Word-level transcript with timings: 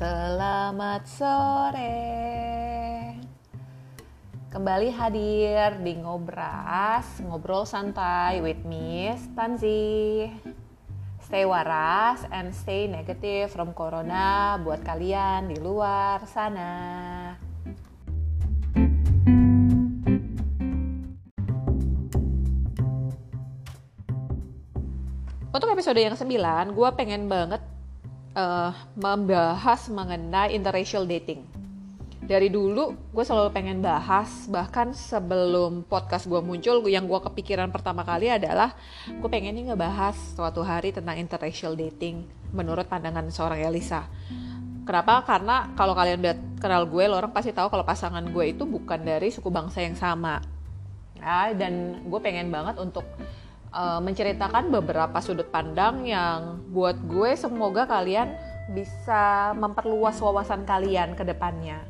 Selamat 0.00 1.04
sore. 1.04 1.92
Kembali 4.48 4.88
hadir 4.96 5.76
di 5.84 5.92
Ngobras, 6.00 7.20
ngobrol 7.20 7.68
santai 7.68 8.40
with 8.40 8.64
Miss 8.64 9.20
Tanzi. 9.36 10.24
Stay 11.20 11.44
waras 11.44 12.24
and 12.32 12.48
stay 12.56 12.88
negative 12.88 13.52
from 13.52 13.76
corona 13.76 14.56
buat 14.64 14.80
kalian 14.80 15.52
di 15.52 15.60
luar 15.60 16.24
sana. 16.24 17.36
Untuk 25.52 25.68
episode 25.68 26.00
yang 26.00 26.16
9, 26.16 26.72
gue 26.72 26.88
pengen 26.96 27.28
banget 27.28 27.60
uh, 28.34 28.72
membahas 28.94 29.90
mengenai 29.90 30.54
interracial 30.54 31.06
dating. 31.06 31.46
Dari 32.20 32.46
dulu 32.46 32.94
gue 33.10 33.24
selalu 33.26 33.50
pengen 33.50 33.82
bahas, 33.82 34.46
bahkan 34.46 34.94
sebelum 34.94 35.82
podcast 35.82 36.30
gue 36.30 36.38
muncul, 36.38 36.78
yang 36.86 37.10
gue 37.10 37.20
kepikiran 37.26 37.74
pertama 37.74 38.06
kali 38.06 38.30
adalah 38.30 38.78
gue 39.10 39.26
pengen 39.26 39.58
nih 39.58 39.74
ngebahas 39.74 40.14
suatu 40.38 40.62
hari 40.62 40.94
tentang 40.94 41.18
interracial 41.18 41.74
dating 41.74 42.22
menurut 42.54 42.86
pandangan 42.86 43.26
seorang 43.34 43.66
Elisa. 43.66 44.06
Kenapa? 44.86 45.26
Karena 45.26 45.74
kalau 45.74 45.94
kalian 45.94 46.22
udah 46.22 46.36
kenal 46.62 46.86
gue, 46.86 47.04
lo 47.10 47.18
orang 47.18 47.34
pasti 47.34 47.50
tahu 47.50 47.66
kalau 47.66 47.82
pasangan 47.82 48.22
gue 48.30 48.44
itu 48.54 48.62
bukan 48.62 49.02
dari 49.02 49.34
suku 49.34 49.50
bangsa 49.50 49.82
yang 49.82 49.98
sama. 49.98 50.38
Ya, 51.18 51.50
dan 51.52 52.06
gue 52.06 52.20
pengen 52.22 52.48
banget 52.54 52.78
untuk 52.78 53.04
uh, 53.74 53.98
menceritakan 54.02 54.70
beberapa 54.70 55.18
sudut 55.22 55.48
pandang 55.50 56.06
yang 56.06 56.62
buat 56.70 56.98
gue 57.06 57.34
semoga 57.34 57.86
kalian 57.86 58.34
bisa 58.70 59.50
memperluas 59.58 60.18
wawasan 60.22 60.62
kalian 60.62 61.18
ke 61.18 61.26
depannya. 61.26 61.82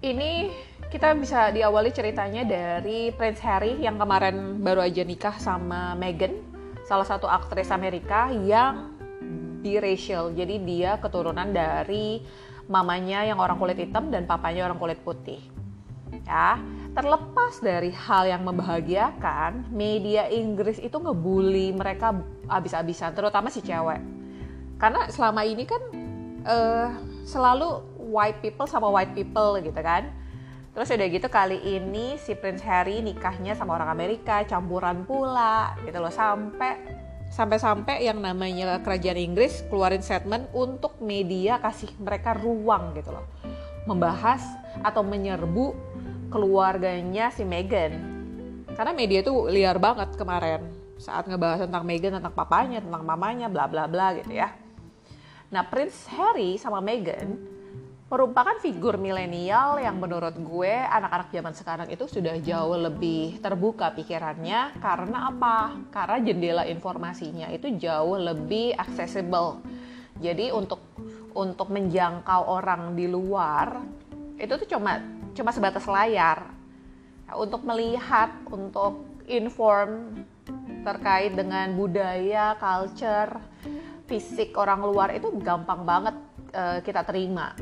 Ini 0.00 0.48
kita 0.88 1.12
bisa 1.16 1.52
diawali 1.52 1.92
ceritanya 1.92 2.42
dari 2.44 3.12
Prince 3.12 3.40
Harry 3.44 3.78
yang 3.80 4.00
kemarin 4.00 4.60
baru 4.64 4.84
aja 4.84 5.04
nikah 5.04 5.36
sama 5.36 5.92
Meghan, 5.94 6.40
salah 6.88 7.04
satu 7.04 7.28
aktris 7.28 7.68
Amerika 7.70 8.32
yang 8.32 8.96
biracial. 9.60 10.32
Jadi 10.32 10.56
dia 10.64 10.96
keturunan 10.98 11.52
dari 11.52 12.24
mamanya 12.66 13.28
yang 13.28 13.38
orang 13.38 13.60
kulit 13.60 13.76
hitam 13.76 14.08
dan 14.08 14.24
papanya 14.24 14.66
orang 14.72 14.80
kulit 14.80 14.98
putih. 15.04 15.38
Ya, 16.26 16.58
terlepas 16.90 17.62
dari 17.62 17.94
hal 17.94 18.26
yang 18.26 18.42
membahagiakan, 18.42 19.70
media 19.70 20.26
Inggris 20.26 20.82
itu 20.82 20.98
ngebully 20.98 21.70
mereka 21.70 22.18
abis-abisan, 22.50 23.14
terutama 23.14 23.46
si 23.46 23.62
cewek. 23.62 24.02
Karena 24.80 25.06
selama 25.06 25.46
ini 25.46 25.64
kan 25.68 25.82
uh, 26.46 26.88
selalu 27.22 27.84
white 28.10 28.42
people 28.42 28.66
sama 28.66 28.90
white 28.90 29.14
people 29.14 29.60
gitu 29.62 29.76
kan. 29.78 30.10
Terus 30.70 30.90
udah 30.94 31.08
gitu 31.10 31.28
kali 31.30 31.58
ini 31.62 32.14
si 32.18 32.34
Prince 32.38 32.62
Harry 32.62 33.02
nikahnya 33.02 33.54
sama 33.58 33.78
orang 33.78 33.90
Amerika, 33.90 34.42
campuran 34.46 35.02
pula 35.06 35.74
gitu 35.86 35.98
loh 35.98 36.14
sampai 36.14 36.78
sampai-sampai 37.30 38.02
yang 38.02 38.18
namanya 38.18 38.82
kerajaan 38.82 39.18
Inggris 39.18 39.62
keluarin 39.70 40.02
statement 40.02 40.50
untuk 40.50 40.98
media 40.98 41.62
kasih 41.62 41.90
mereka 42.02 42.34
ruang 42.34 42.90
gitu 42.98 43.14
loh 43.14 43.22
membahas 43.86 44.42
atau 44.82 45.06
menyerbu 45.06 45.89
keluarganya 46.30 47.28
si 47.34 47.42
Meghan 47.44 47.98
karena 48.72 48.92
media 48.94 49.20
tuh 49.20 49.50
liar 49.50 49.76
banget 49.76 50.14
kemarin 50.14 50.64
saat 50.96 51.26
ngebahas 51.26 51.66
tentang 51.66 51.84
Meghan 51.84 52.16
tentang 52.16 52.32
papanya 52.32 52.78
tentang 52.80 53.02
mamanya 53.02 53.50
bla 53.50 53.66
bla 53.66 53.90
bla 53.90 54.14
gitu 54.16 54.32
ya 54.32 54.54
nah 55.50 55.66
Prince 55.66 56.06
Harry 56.14 56.56
sama 56.56 56.78
Meghan 56.78 57.60
merupakan 58.10 58.58
figur 58.58 58.98
milenial 58.98 59.78
yang 59.78 60.02
menurut 60.02 60.34
gue 60.34 60.74
anak-anak 60.74 61.30
zaman 61.30 61.54
sekarang 61.54 61.88
itu 61.94 62.10
sudah 62.10 62.42
jauh 62.42 62.74
lebih 62.74 63.38
terbuka 63.38 63.94
pikirannya 63.94 64.82
karena 64.82 65.30
apa? 65.30 65.78
Karena 65.94 66.18
jendela 66.18 66.66
informasinya 66.66 67.46
itu 67.54 67.70
jauh 67.78 68.18
lebih 68.18 68.74
accessible. 68.74 69.62
Jadi 70.18 70.50
untuk 70.50 70.82
untuk 71.38 71.70
menjangkau 71.70 72.50
orang 72.50 72.98
di 72.98 73.06
luar 73.06 73.78
itu 74.42 74.58
tuh 74.58 74.68
cuma 74.74 74.98
cuma 75.34 75.50
sebatas 75.54 75.86
layar 75.86 76.50
nah, 77.26 77.34
untuk 77.38 77.62
melihat 77.62 78.34
untuk 78.50 79.06
inform 79.30 80.22
terkait 80.82 81.36
dengan 81.36 81.70
budaya, 81.76 82.56
culture, 82.56 83.38
fisik 84.08 84.56
orang 84.58 84.82
luar 84.82 85.14
itu 85.14 85.28
gampang 85.38 85.84
banget 85.86 86.16
uh, 86.56 86.78
kita 86.82 87.04
terima. 87.06 87.54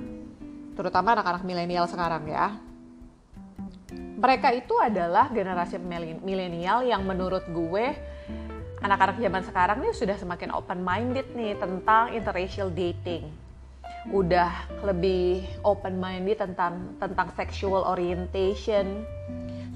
Terutama 0.78 1.18
anak-anak 1.18 1.42
milenial 1.42 1.90
sekarang 1.90 2.24
ya. 2.30 2.54
Mereka 4.18 4.50
itu 4.54 4.74
adalah 4.78 5.30
generasi 5.30 5.78
milenial 6.22 6.82
yang 6.86 7.06
menurut 7.06 7.46
gue 7.50 7.94
anak-anak 8.82 9.18
zaman 9.18 9.42
sekarang 9.46 9.78
nih 9.82 9.94
sudah 9.94 10.16
semakin 10.18 10.54
open 10.54 10.82
minded 10.82 11.26
nih 11.34 11.58
tentang 11.58 12.14
interracial 12.14 12.70
dating 12.70 13.47
udah 14.08 14.50
lebih 14.88 15.44
open 15.68 16.00
minded 16.00 16.40
tentang 16.40 16.96
tentang 16.96 17.28
sexual 17.36 17.84
orientation 17.84 19.04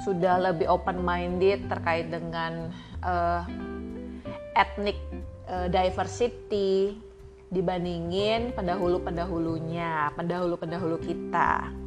sudah 0.00 0.40
lebih 0.50 0.66
open 0.66 1.04
minded 1.04 1.68
terkait 1.70 2.10
dengan 2.10 2.72
uh, 3.04 3.44
ethnic 4.58 4.98
uh, 5.46 5.68
diversity 5.70 6.96
dibandingin 7.52 8.56
pendahulu-pendahulunya, 8.56 10.08
pendahulu-pendahulu 10.16 10.96
kita. 11.04 11.81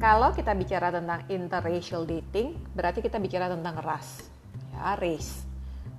Kalau 0.00 0.32
kita 0.32 0.56
bicara 0.56 0.88
tentang 0.88 1.28
interracial 1.28 2.08
dating, 2.08 2.56
berarti 2.72 3.04
kita 3.04 3.20
bicara 3.20 3.52
tentang 3.52 3.84
ras, 3.84 4.32
ya 4.72 4.96
race. 4.96 5.44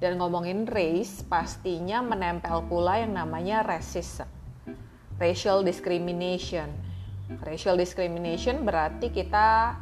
Dan 0.01 0.17
ngomongin 0.17 0.65
race, 0.65 1.21
pastinya 1.21 2.01
menempel 2.01 2.65
pula 2.65 2.97
yang 2.97 3.13
namanya 3.13 3.61
racism, 3.61 4.25
racial 5.21 5.61
discrimination. 5.61 6.65
Racial 7.45 7.77
discrimination 7.77 8.65
berarti 8.65 9.13
kita 9.13 9.77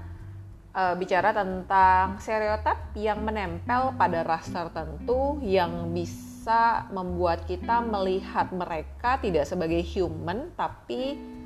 uh, 0.75 0.99
bicara 0.99 1.31
tentang 1.31 2.19
stereotip 2.19 2.91
yang 2.99 3.23
menempel 3.23 3.95
pada 3.95 4.27
ras 4.27 4.51
tertentu 4.51 5.39
yang 5.47 5.95
bisa 5.95 6.91
membuat 6.91 7.47
kita 7.47 7.79
melihat 7.79 8.51
mereka 8.51 9.15
tidak 9.23 9.47
sebagai 9.47 9.79
human 9.79 10.51
tapi 10.59 11.38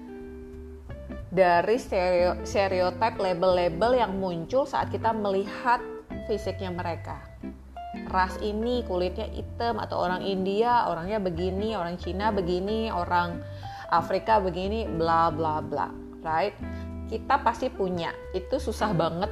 dari 1.33 1.81
stereo, 1.81 2.37
stereotip 2.45 3.17
label-label 3.17 3.97
yang 3.97 4.21
muncul 4.21 4.69
saat 4.69 4.93
kita 4.93 5.09
melihat 5.09 5.81
fisiknya 6.29 6.69
mereka. 6.69 7.17
Ras 8.13 8.37
ini 8.45 8.85
kulitnya 8.85 9.25
hitam 9.33 9.81
atau 9.81 10.05
orang 10.05 10.21
India 10.21 10.85
orangnya 10.85 11.17
begini, 11.17 11.73
orang 11.73 11.97
Cina 11.97 12.29
begini, 12.29 12.93
orang 12.93 13.41
Afrika 13.89 14.37
begini, 14.37 14.85
bla 14.85 15.33
bla 15.33 15.57
bla, 15.61 15.89
right? 16.21 16.53
Kita 17.09 17.41
pasti 17.41 17.73
punya, 17.73 18.13
itu 18.37 18.61
susah 18.61 18.93
banget 18.93 19.29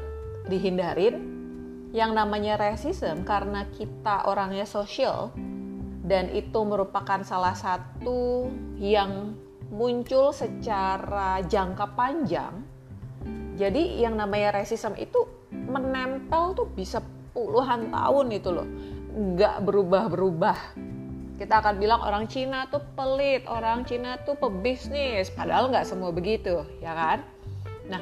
dihindarin. 0.50 1.30
Yang 1.92 2.12
namanya 2.16 2.56
racism 2.56 3.28
karena 3.28 3.68
kita 3.76 4.24
orangnya 4.24 4.64
sosial 4.64 5.36
dan 6.08 6.32
itu 6.32 6.64
merupakan 6.64 7.20
salah 7.28 7.52
satu 7.52 8.48
yang 8.80 9.36
muncul 9.72 10.36
secara 10.36 11.40
jangka 11.48 11.96
panjang. 11.96 12.54
Jadi 13.56 14.04
yang 14.04 14.20
namanya 14.20 14.62
racism 14.62 14.94
itu 15.00 15.24
menempel 15.52 16.54
tuh 16.54 16.68
bisa 16.72 17.00
puluhan 17.32 17.88
tahun 17.90 18.28
itu 18.36 18.50
loh, 18.52 18.68
nggak 19.16 19.64
berubah-berubah. 19.64 20.58
Kita 21.40 21.64
akan 21.64 21.76
bilang 21.82 22.04
orang 22.06 22.30
Cina 22.30 22.70
tuh 22.70 22.84
pelit, 22.94 23.48
orang 23.50 23.88
Cina 23.88 24.20
tuh 24.22 24.38
pebisnis, 24.38 25.32
padahal 25.34 25.74
nggak 25.74 25.88
semua 25.88 26.14
begitu, 26.14 26.62
ya 26.84 26.94
kan? 26.94 27.20
Nah, 27.90 28.02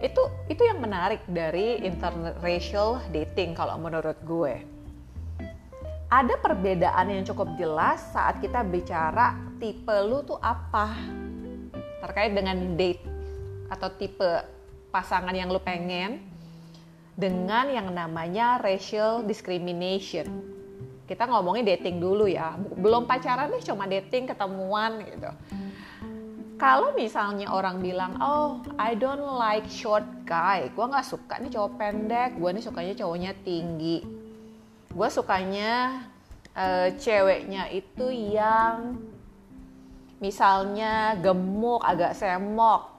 itu 0.00 0.22
itu 0.50 0.62
yang 0.62 0.82
menarik 0.82 1.22
dari 1.28 1.82
interracial 1.84 3.02
dating 3.14 3.54
kalau 3.54 3.78
menurut 3.78 4.16
gue 4.26 4.77
ada 6.08 6.40
perbedaan 6.40 7.12
yang 7.12 7.22
cukup 7.28 7.52
jelas 7.60 8.00
saat 8.16 8.40
kita 8.40 8.64
bicara 8.64 9.36
tipe 9.60 9.92
lu 10.08 10.24
tuh 10.24 10.40
apa 10.40 10.96
terkait 12.00 12.32
dengan 12.32 12.56
date 12.80 13.04
atau 13.68 13.92
tipe 13.92 14.24
pasangan 14.88 15.36
yang 15.36 15.52
lu 15.52 15.60
pengen 15.60 16.24
dengan 17.12 17.68
yang 17.68 17.92
namanya 17.92 18.56
racial 18.56 19.20
discrimination. 19.20 20.24
Kita 21.04 21.28
ngomongin 21.28 21.64
dating 21.64 22.00
dulu 22.00 22.24
ya, 22.24 22.56
belum 22.56 23.04
pacaran 23.04 23.52
deh 23.52 23.64
cuma 23.64 23.84
dating 23.88 24.28
ketemuan 24.28 25.04
gitu. 25.04 25.32
kalau 26.58 26.90
misalnya 26.90 27.54
orang 27.54 27.78
bilang, 27.78 28.18
oh 28.18 28.58
I 28.82 28.98
don't 28.98 29.22
like 29.22 29.70
short 29.70 30.02
guy, 30.26 30.66
gue 30.74 30.84
nggak 30.90 31.06
suka 31.06 31.38
nih 31.38 31.54
cowok 31.54 31.72
pendek, 31.78 32.34
gue 32.34 32.50
nih 32.50 32.64
sukanya 32.66 32.94
cowoknya 32.98 33.30
tinggi. 33.46 34.27
Gue 34.98 35.06
sukanya 35.14 36.02
uh, 36.58 36.90
ceweknya 36.98 37.70
itu 37.70 38.10
yang 38.10 38.98
misalnya 40.18 41.14
gemuk, 41.22 41.78
agak 41.86 42.18
semok. 42.18 42.98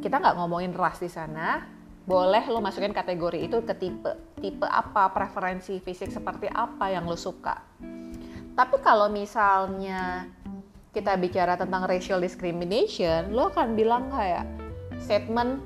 Kita 0.00 0.16
nggak 0.16 0.40
ngomongin 0.40 0.72
ras 0.72 0.96
di 0.96 1.12
sana, 1.12 1.68
boleh 2.08 2.48
lo 2.48 2.64
masukin 2.64 2.96
kategori 2.96 3.52
itu 3.52 3.60
ke 3.60 3.74
tipe. 3.76 4.16
Tipe 4.40 4.64
apa, 4.64 5.12
preferensi 5.12 5.76
fisik 5.76 6.08
seperti 6.08 6.48
apa 6.48 6.88
yang 6.88 7.04
lo 7.04 7.20
suka. 7.20 7.60
Tapi 8.56 8.76
kalau 8.80 9.12
misalnya 9.12 10.24
kita 10.96 11.20
bicara 11.20 11.60
tentang 11.60 11.84
racial 11.84 12.16
discrimination, 12.16 13.36
lo 13.36 13.52
akan 13.52 13.76
bilang 13.76 14.08
kayak 14.08 14.48
statement 15.04 15.60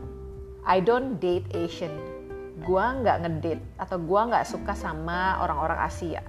I 0.67 0.83
don't 0.83 1.23
date 1.23 1.47
Asian. 1.55 2.14
Gua 2.65 2.97
nggak 2.97 3.17
ngedate 3.21 3.63
atau 3.77 4.01
gua 4.01 4.27
nggak 4.33 4.49
suka 4.49 4.73
sama 4.73 5.39
orang-orang 5.45 5.79
Asia. 5.85 6.23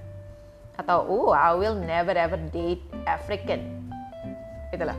Atau 0.76 1.08
oh 1.08 1.32
I 1.32 1.56
will 1.56 1.80
never 1.80 2.12
ever 2.12 2.36
date 2.52 2.84
African. 3.08 3.88
Itulah. 4.68 4.96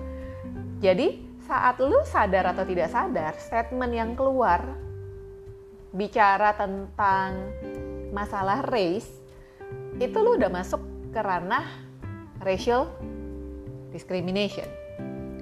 Jadi 0.82 1.22
saat 1.46 1.78
lu 1.80 2.02
sadar 2.04 2.52
atau 2.52 2.66
tidak 2.66 2.90
sadar, 2.92 3.38
statement 3.38 3.94
yang 3.94 4.12
keluar 4.18 4.66
bicara 5.96 6.52
tentang 6.58 7.54
masalah 8.12 8.66
race 8.68 9.08
itu 9.98 10.18
lu 10.20 10.36
udah 10.38 10.52
masuk 10.52 10.82
ke 11.14 11.20
ranah 11.22 11.66
racial 12.44 12.92
discrimination. 13.90 14.68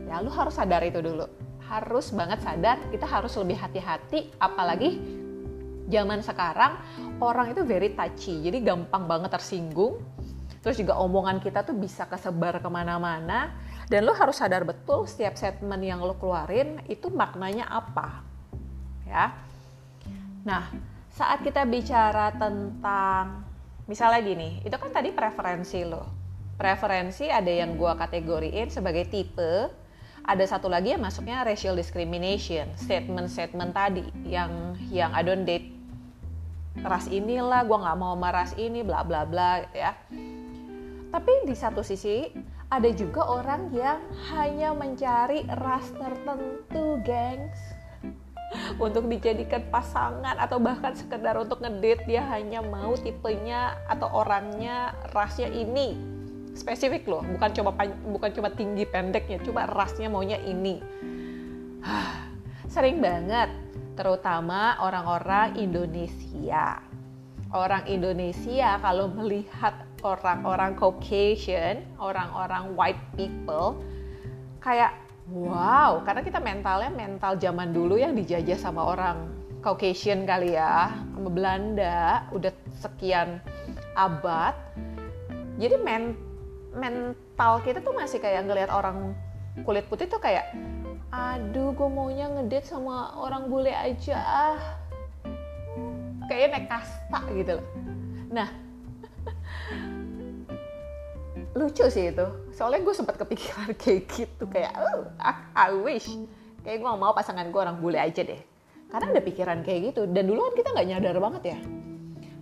Ya 0.06 0.22
lu 0.22 0.32
harus 0.32 0.56
sadar 0.56 0.86
itu 0.86 1.02
dulu. 1.02 1.26
Harus 1.66 2.14
banget 2.14 2.46
sadar, 2.46 2.78
kita 2.94 3.10
harus 3.10 3.34
lebih 3.42 3.58
hati-hati 3.58 4.30
apalagi 4.38 5.02
zaman 5.90 6.20
sekarang 6.22 6.78
orang 7.22 7.54
itu 7.54 7.62
very 7.64 7.94
touchy. 7.94 8.42
Jadi 8.44 8.62
gampang 8.62 9.06
banget 9.06 9.34
tersinggung. 9.34 10.02
Terus 10.62 10.82
juga 10.82 10.98
omongan 10.98 11.38
kita 11.42 11.62
tuh 11.62 11.78
bisa 11.78 12.10
kesebar 12.10 12.58
ke 12.60 12.70
mana-mana. 12.70 13.54
Dan 13.86 14.10
lo 14.10 14.18
harus 14.18 14.42
sadar 14.42 14.66
betul 14.66 15.06
setiap 15.06 15.38
statement 15.38 15.82
yang 15.86 16.02
lo 16.02 16.18
keluarin 16.18 16.82
itu 16.90 17.14
maknanya 17.14 17.70
apa. 17.70 18.26
Ya. 19.06 19.38
Nah, 20.42 20.74
saat 21.14 21.46
kita 21.46 21.70
bicara 21.70 22.34
tentang 22.34 23.46
misalnya 23.86 24.26
gini, 24.26 24.66
itu 24.66 24.74
kan 24.74 24.90
tadi 24.90 25.14
preferensi 25.14 25.86
lo 25.86 26.26
preferensi 26.56 27.28
ada 27.28 27.52
yang 27.52 27.76
gue 27.76 27.92
kategoriin 28.00 28.72
sebagai 28.72 29.12
tipe 29.12 29.68
ada 30.26 30.46
satu 30.48 30.72
lagi 30.72 30.96
yang 30.96 31.04
masuknya 31.04 31.44
racial 31.46 31.76
discrimination 31.76 32.66
statement-statement 32.80 33.72
tadi 33.76 34.08
yang 34.26 34.74
yang 34.90 35.12
I 35.12 35.22
don't 35.22 35.44
date 35.44 35.75
ras 36.84 37.08
inilah 37.08 37.64
gue 37.64 37.78
nggak 37.78 37.98
mau 38.00 38.18
sama 38.18 38.30
ras 38.36 38.52
ini 38.60 38.84
bla 38.84 39.06
bla 39.08 39.24
bla 39.24 39.64
ya. 39.72 39.96
Tapi 41.16 41.48
di 41.48 41.56
satu 41.56 41.80
sisi 41.80 42.28
ada 42.68 42.90
juga 42.92 43.24
orang 43.24 43.72
yang 43.72 44.04
hanya 44.36 44.76
mencari 44.76 45.48
ras 45.48 45.88
tertentu 45.96 47.00
gengs. 47.08 47.60
Untuk 48.84 49.08
dijadikan 49.08 49.64
pasangan 49.72 50.36
atau 50.36 50.60
bahkan 50.60 50.96
sekedar 50.96 51.36
untuk 51.36 51.60
ngedate 51.60 52.08
dia 52.08 52.24
hanya 52.30 52.64
mau 52.64 52.94
tipenya 52.96 53.76
atau 53.90 54.08
orangnya 54.12 54.96
rasnya 55.12 55.50
ini. 55.50 55.98
Spesifik 56.56 57.04
loh 57.10 57.20
bukan 57.20 57.52
cuma 57.52 57.76
bukan 58.08 58.32
cuma 58.32 58.48
tinggi 58.54 58.88
pendek 58.88 59.28
ya 59.28 59.40
cuma 59.44 59.68
rasnya 59.68 60.08
maunya 60.08 60.40
ini. 60.40 60.80
Sering 62.74 63.04
banget 63.04 63.65
terutama 63.96 64.78
orang-orang 64.84 65.56
Indonesia. 65.56 66.80
Orang 67.56 67.88
Indonesia 67.88 68.76
kalau 68.84 69.08
melihat 69.08 69.86
orang-orang 70.06 70.78
Caucasian 70.78 71.82
orang-orang 71.98 72.78
white 72.78 73.02
people 73.18 73.82
kayak 74.62 74.94
wow 75.34 76.06
karena 76.06 76.22
kita 76.22 76.38
mentalnya 76.38 76.94
mental 76.94 77.34
zaman 77.42 77.74
dulu 77.74 77.98
yang 77.98 78.14
dijajah 78.14 78.60
sama 78.60 78.86
orang 78.86 79.26
Caucasian 79.66 80.30
kali 80.30 80.54
ya 80.54 80.94
sama 80.94 81.30
Belanda 81.34 82.30
udah 82.30 82.54
sekian 82.78 83.42
abad. 83.98 84.54
Jadi 85.58 85.76
men 85.82 86.14
mental 86.76 87.64
kita 87.66 87.82
tuh 87.82 87.98
masih 87.98 88.22
kayak 88.22 88.46
ngelihat 88.46 88.70
orang 88.70 89.18
kulit 89.66 89.90
putih 89.90 90.06
tuh 90.06 90.22
kayak 90.22 90.54
aduh 91.16 91.72
gue 91.72 91.88
maunya 91.88 92.28
ngedate 92.28 92.68
sama 92.68 93.16
orang 93.16 93.48
bule 93.48 93.72
aja 93.72 94.20
ah. 94.20 94.60
Kayaknya 96.28 96.48
naik 96.52 96.68
kasta 96.68 97.20
gitu 97.32 97.52
loh. 97.62 97.68
Nah 98.34 98.50
lucu 101.60 101.86
sih 101.88 102.12
itu. 102.12 102.28
Soalnya 102.52 102.84
gue 102.84 102.96
sempat 102.96 103.16
kepikiran 103.16 103.72
kayak 103.82 104.12
gitu 104.12 104.44
kayak 104.52 104.76
oh, 104.76 105.08
I, 105.56 105.72
wish. 105.72 106.12
Kayak 106.68 106.84
gue 106.84 106.92
mau 107.00 107.16
pasangan 107.16 107.48
gue 107.48 107.62
orang 107.62 107.80
bule 107.80 107.96
aja 107.96 108.20
deh. 108.26 108.42
Karena 108.92 109.16
ada 109.16 109.22
pikiran 109.24 109.64
kayak 109.64 109.96
gitu. 109.96 110.04
Dan 110.12 110.28
dulu 110.28 110.52
kan 110.52 110.54
kita 110.60 110.70
nggak 110.76 110.88
nyadar 110.92 111.18
banget 111.24 111.44
ya. 111.56 111.58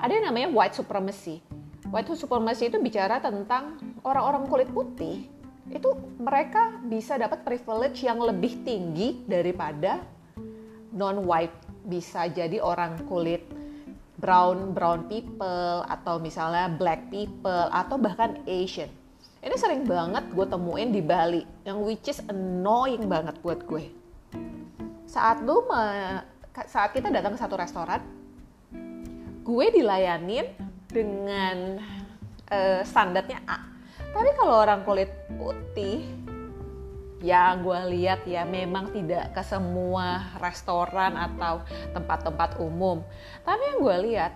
Ada 0.01 0.11
yang 0.17 0.25
namanya 0.33 0.47
white 0.49 0.73
supremacy. 0.73 1.45
White 1.93 2.09
supremacy 2.17 2.73
itu 2.73 2.81
bicara 2.81 3.21
tentang 3.21 3.77
orang-orang 4.01 4.49
kulit 4.49 4.69
putih 4.73 5.29
itu 5.71 5.95
mereka 6.19 6.75
bisa 6.83 7.15
dapat 7.15 7.47
privilege 7.47 8.03
yang 8.03 8.19
lebih 8.19 8.63
tinggi 8.67 9.23
daripada 9.23 10.03
non 10.91 11.23
white 11.23 11.55
bisa 11.87 12.27
jadi 12.27 12.59
orang 12.59 13.07
kulit 13.07 13.47
brown 14.19 14.71
brown 14.71 15.07
people 15.07 15.83
atau 15.87 16.19
misalnya 16.19 16.71
black 16.71 17.07
people 17.11 17.67
atau 17.71 17.95
bahkan 17.99 18.39
Asian. 18.47 18.91
Ini 19.43 19.55
sering 19.59 19.83
banget 19.83 20.23
gue 20.31 20.47
temuin 20.47 20.95
di 20.95 21.03
Bali 21.03 21.43
yang 21.67 21.83
which 21.83 22.07
is 22.07 22.23
annoying 22.31 23.11
banget 23.11 23.35
buat 23.43 23.59
gue. 23.67 23.91
Saat 25.07 25.43
lu 25.43 25.67
saat 26.67 26.95
kita 26.95 27.11
datang 27.11 27.35
ke 27.35 27.39
satu 27.39 27.59
restoran 27.59 27.99
gue 29.43 29.65
dilayanin 29.75 30.47
dengan 30.87 31.83
uh, 32.47 32.81
standarnya 32.87 33.43
A. 33.43 33.72
Tapi 34.13 34.29
kalau 34.37 34.61
orang 34.61 34.85
kulit 34.85 35.09
putih, 35.33 36.05
ya 37.17 37.57
gue 37.57 37.79
lihat 37.97 38.29
ya 38.29 38.45
memang 38.45 38.93
tidak 38.93 39.33
ke 39.33 39.41
semua 39.41 40.29
restoran 40.37 41.17
atau 41.17 41.65
tempat-tempat 41.97 42.61
umum. 42.61 43.01
Tapi 43.41 43.61
yang 43.73 43.79
gue 43.81 43.97
lihat, 44.13 44.31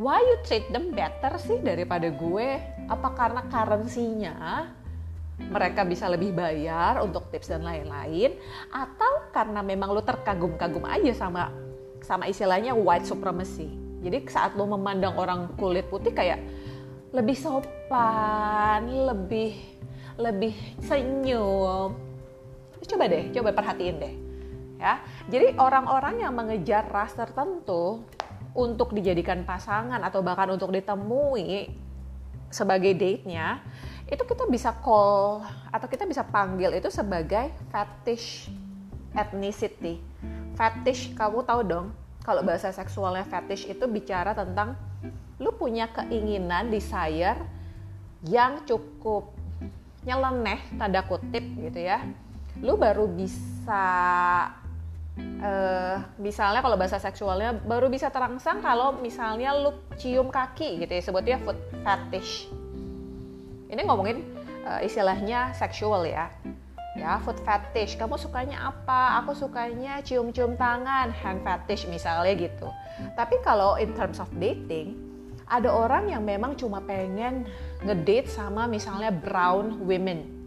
why 0.00 0.16
you 0.16 0.40
treat 0.48 0.64
them 0.72 0.96
better 0.96 1.36
sih 1.36 1.60
daripada 1.60 2.08
gue? 2.08 2.56
Apa 2.88 3.12
karena 3.12 3.44
currency-nya 3.52 4.34
mereka 5.38 5.86
bisa 5.86 6.10
lebih 6.10 6.34
bayar 6.34 6.98
untuk 6.98 7.30
tips 7.30 7.54
dan 7.54 7.62
lain-lain 7.62 8.34
atau 8.74 9.30
karena 9.30 9.62
memang 9.62 9.94
lu 9.94 10.02
terkagum-kagum 10.02 10.82
aja 10.82 11.14
sama 11.14 11.54
sama 12.02 12.26
istilahnya 12.26 12.74
white 12.74 13.06
supremacy 13.06 13.70
jadi 14.02 14.22
saat 14.26 14.58
lo 14.58 14.66
memandang 14.66 15.14
orang 15.14 15.54
kulit 15.54 15.86
putih 15.86 16.10
kayak 16.10 16.42
lebih 17.12 17.36
sopan, 17.36 18.84
lebih 19.08 19.56
lebih 20.18 20.54
senyum. 20.82 21.94
Coba 22.84 23.04
deh, 23.06 23.30
coba 23.32 23.50
perhatiin 23.54 23.96
deh. 24.02 24.14
Ya. 24.78 25.02
Jadi 25.30 25.58
orang-orang 25.58 26.22
yang 26.22 26.34
mengejar 26.34 26.86
ras 26.90 27.14
tertentu 27.14 28.02
untuk 28.54 28.94
dijadikan 28.94 29.46
pasangan 29.46 30.02
atau 30.02 30.22
bahkan 30.22 30.50
untuk 30.50 30.74
ditemui 30.74 31.70
sebagai 32.48 32.96
date-nya, 32.96 33.60
itu 34.08 34.24
kita 34.24 34.48
bisa 34.48 34.72
call 34.72 35.44
atau 35.68 35.86
kita 35.86 36.08
bisa 36.08 36.24
panggil 36.24 36.72
itu 36.72 36.88
sebagai 36.88 37.52
fetish 37.68 38.48
ethnicity. 39.12 40.00
Fetish 40.56 41.12
kamu 41.14 41.44
tahu 41.44 41.60
dong 41.62 41.86
kalau 42.24 42.40
bahasa 42.40 42.72
seksualnya 42.72 43.22
fetish 43.28 43.68
itu 43.68 43.84
bicara 43.84 44.32
tentang 44.32 44.74
lu 45.38 45.54
punya 45.54 45.86
keinginan 45.94 46.70
desire 46.70 47.38
yang 48.26 48.66
cukup 48.66 49.30
nyeleneh 50.02 50.58
tanda 50.74 51.06
kutip 51.06 51.42
gitu 51.42 51.78
ya. 51.78 52.02
Lu 52.58 52.74
baru 52.74 53.06
bisa 53.06 53.86
uh, 55.18 55.96
misalnya 56.18 56.58
kalau 56.58 56.74
bahasa 56.74 56.98
seksualnya 56.98 57.54
baru 57.54 57.86
bisa 57.86 58.10
terangsang 58.10 58.58
kalau 58.58 58.98
misalnya 58.98 59.54
lu 59.54 59.78
cium 59.94 60.34
kaki 60.34 60.82
gitu 60.82 60.90
ya. 60.90 61.02
Sebutnya 61.02 61.38
foot 61.46 61.58
fetish. 61.86 62.50
Ini 63.70 63.80
ngomongin 63.86 64.26
uh, 64.66 64.82
istilahnya 64.82 65.54
seksual 65.54 66.02
ya. 66.02 66.34
Ya 66.98 67.22
food 67.22 67.38
fetish. 67.46 67.94
Kamu 67.94 68.18
sukanya 68.18 68.74
apa? 68.74 69.22
Aku 69.22 69.38
sukanya 69.38 70.02
cium-cium 70.02 70.58
tangan 70.58 71.14
hand 71.14 71.46
fetish 71.46 71.86
misalnya 71.86 72.34
gitu. 72.34 72.66
Tapi 73.14 73.38
kalau 73.46 73.78
in 73.78 73.94
terms 73.94 74.18
of 74.18 74.26
dating 74.34 75.07
ada 75.48 75.72
orang 75.72 76.12
yang 76.12 76.22
memang 76.22 76.54
cuma 76.54 76.84
pengen 76.84 77.48
ngedate 77.82 78.28
sama 78.28 78.68
misalnya 78.68 79.08
brown 79.10 79.80
women 79.82 80.38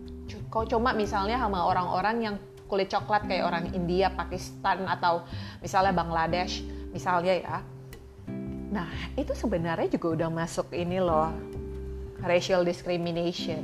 kau 0.51 0.67
cuma 0.67 0.91
misalnya 0.91 1.39
sama 1.39 1.63
orang-orang 1.63 2.15
yang 2.23 2.35
kulit 2.71 2.87
coklat 2.87 3.27
kayak 3.27 3.47
orang 3.47 3.65
India, 3.75 4.07
Pakistan 4.11 4.87
atau 4.87 5.27
misalnya 5.59 5.91
Bangladesh 5.91 6.63
misalnya 6.95 7.33
ya. 7.35 7.57
Nah, 8.71 8.87
itu 9.19 9.35
sebenarnya 9.35 9.91
juga 9.91 10.15
udah 10.15 10.29
masuk 10.31 10.71
ini 10.71 11.03
loh. 11.03 11.31
Racial 12.23 12.63
discrimination. 12.63 13.59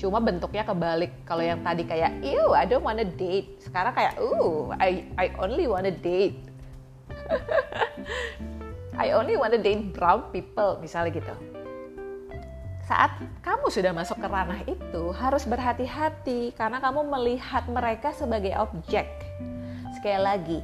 Cuma 0.00 0.16
bentuknya 0.24 0.64
kebalik. 0.64 1.12
Kalau 1.28 1.44
yang 1.44 1.60
tadi 1.60 1.84
kayak, 1.84 2.24
ew, 2.24 2.56
I 2.56 2.64
don't 2.64 2.80
wanna 2.80 3.04
date. 3.04 3.60
Sekarang 3.60 3.92
kayak, 3.92 4.16
ooh, 4.16 4.72
I, 4.80 5.04
I 5.20 5.36
only 5.36 5.68
wanna 5.68 5.92
date. 5.92 6.40
I 9.00 9.16
only 9.16 9.40
wanna 9.40 9.56
date 9.56 9.96
brown 9.96 10.28
people, 10.28 10.76
misalnya 10.84 11.16
gitu 11.16 11.34
saat 12.90 13.22
kamu 13.46 13.70
sudah 13.70 13.94
masuk 13.94 14.18
ke 14.18 14.26
ranah 14.26 14.66
itu 14.66 15.14
harus 15.14 15.46
berhati-hati 15.46 16.50
karena 16.58 16.82
kamu 16.82 17.06
melihat 17.06 17.62
mereka 17.70 18.10
sebagai 18.10 18.50
objek. 18.58 19.06
Sekali 19.94 20.18
lagi, 20.18 20.58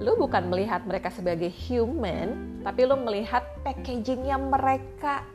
lu 0.00 0.16
bukan 0.16 0.48
melihat 0.48 0.88
mereka 0.88 1.12
sebagai 1.12 1.52
human, 1.52 2.64
tapi 2.64 2.88
lu 2.88 2.96
melihat 3.04 3.44
packagingnya 3.68 4.40
mereka 4.40 5.28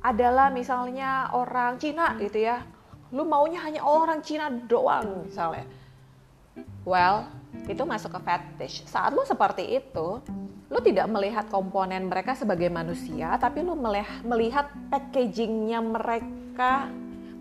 adalah 0.00 0.48
misalnya 0.48 1.28
orang 1.36 1.76
Cina 1.76 2.16
gitu 2.16 2.48
ya. 2.48 2.64
Lu 3.12 3.28
maunya 3.28 3.60
hanya 3.68 3.84
orang 3.84 4.24
Cina 4.24 4.48
doang 4.48 5.28
misalnya. 5.28 5.68
Well, 6.88 7.28
itu 7.68 7.84
masuk 7.84 8.16
ke 8.16 8.20
fetish. 8.24 8.88
Saat 8.88 9.12
lu 9.12 9.20
seperti 9.28 9.76
itu, 9.76 10.24
lu 10.72 10.78
tidak 10.80 11.04
melihat 11.12 11.44
komponen 11.52 12.08
mereka 12.08 12.32
sebagai 12.32 12.72
manusia, 12.72 13.36
tapi 13.36 13.60
lu 13.60 13.76
melihat 14.24 14.72
packagingnya 14.88 15.84
mereka, 15.84 16.88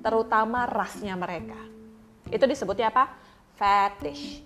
terutama 0.04 0.68
rasnya 0.68 1.16
mereka. 1.16 1.56
Itu 2.28 2.44
disebutnya 2.44 2.92
apa? 2.92 3.08
Fetish. 3.56 4.44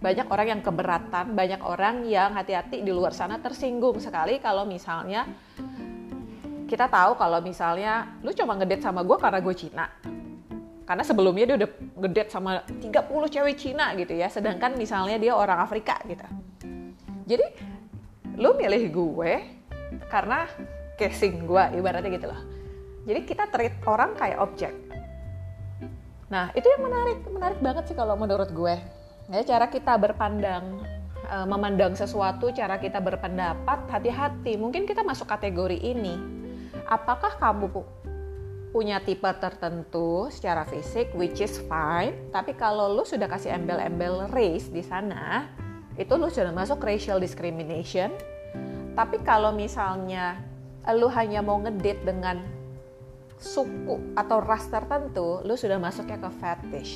Banyak 0.00 0.32
orang 0.32 0.48
yang 0.48 0.62
keberatan, 0.64 1.36
banyak 1.36 1.60
orang 1.60 2.08
yang 2.08 2.32
hati-hati 2.32 2.80
di 2.80 2.92
luar 2.96 3.12
sana 3.12 3.36
tersinggung 3.36 4.00
sekali 4.00 4.40
kalau 4.40 4.64
misalnya 4.64 5.28
kita 6.64 6.88
tahu 6.88 7.20
kalau 7.20 7.44
misalnya 7.44 8.16
lu 8.24 8.32
cuma 8.32 8.56
ngedate 8.56 8.80
sama 8.80 9.04
gue 9.04 9.16
karena 9.20 9.40
gue 9.44 9.54
Cina. 9.56 9.86
Karena 10.86 11.02
sebelumnya 11.02 11.44
dia 11.50 11.56
udah 11.58 11.70
ngedate 11.98 12.30
sama 12.30 12.62
30 12.62 13.34
cewek 13.34 13.58
Cina 13.58 13.90
gitu 13.98 14.14
ya, 14.14 14.30
sedangkan 14.30 14.78
misalnya 14.78 15.18
dia 15.18 15.34
orang 15.34 15.58
Afrika 15.58 15.98
gitu. 16.06 16.22
Jadi 17.26 17.46
lu 18.38 18.54
milih 18.54 18.82
gue 18.94 19.32
karena 20.06 20.46
casing 20.94 21.42
gue 21.42 21.64
ibaratnya 21.74 22.10
gitu 22.14 22.26
loh. 22.30 22.40
Jadi 23.02 23.20
kita 23.26 23.50
treat 23.50 23.74
orang 23.82 24.14
kayak 24.14 24.38
objek. 24.38 24.74
Nah 26.30 26.50
itu 26.54 26.66
yang 26.66 26.82
menarik 26.86 27.18
menarik 27.30 27.58
banget 27.58 27.84
sih 27.90 27.96
kalau 27.98 28.14
menurut 28.14 28.50
gue. 28.54 28.74
Ya 29.26 29.42
cara 29.42 29.66
kita 29.66 29.98
berpandang 29.98 30.86
uh, 31.26 31.46
memandang 31.46 31.98
sesuatu 31.98 32.54
cara 32.54 32.78
kita 32.78 33.02
berpendapat 33.02 33.90
hati-hati. 33.90 34.54
Mungkin 34.54 34.86
kita 34.86 35.02
masuk 35.02 35.26
kategori 35.26 35.82
ini. 35.82 36.14
Apakah 36.86 37.34
kamu 37.42 37.66
punya 38.76 39.00
tipe 39.00 39.24
tertentu 39.40 40.28
secara 40.28 40.68
fisik 40.68 41.16
which 41.16 41.40
is 41.40 41.56
fine 41.64 42.12
tapi 42.28 42.52
kalau 42.52 42.92
lu 42.92 43.08
sudah 43.08 43.24
kasih 43.24 43.56
embel-embel 43.56 44.28
race 44.28 44.68
di 44.68 44.84
sana 44.84 45.48
itu 45.96 46.12
lu 46.20 46.28
sudah 46.28 46.52
masuk 46.52 46.84
racial 46.84 47.16
discrimination. 47.16 48.12
Tapi 48.92 49.20
kalau 49.24 49.52
misalnya 49.52 50.40
lu 50.92 51.08
hanya 51.08 51.40
mau 51.40 51.56
ngedate 51.60 52.04
dengan 52.04 52.44
suku 53.40 54.16
atau 54.16 54.40
ras 54.40 54.68
tertentu, 54.68 55.40
lu 55.44 55.56
sudah 55.56 55.80
masuknya 55.80 56.20
ke 56.20 56.30
fetish. 56.36 56.92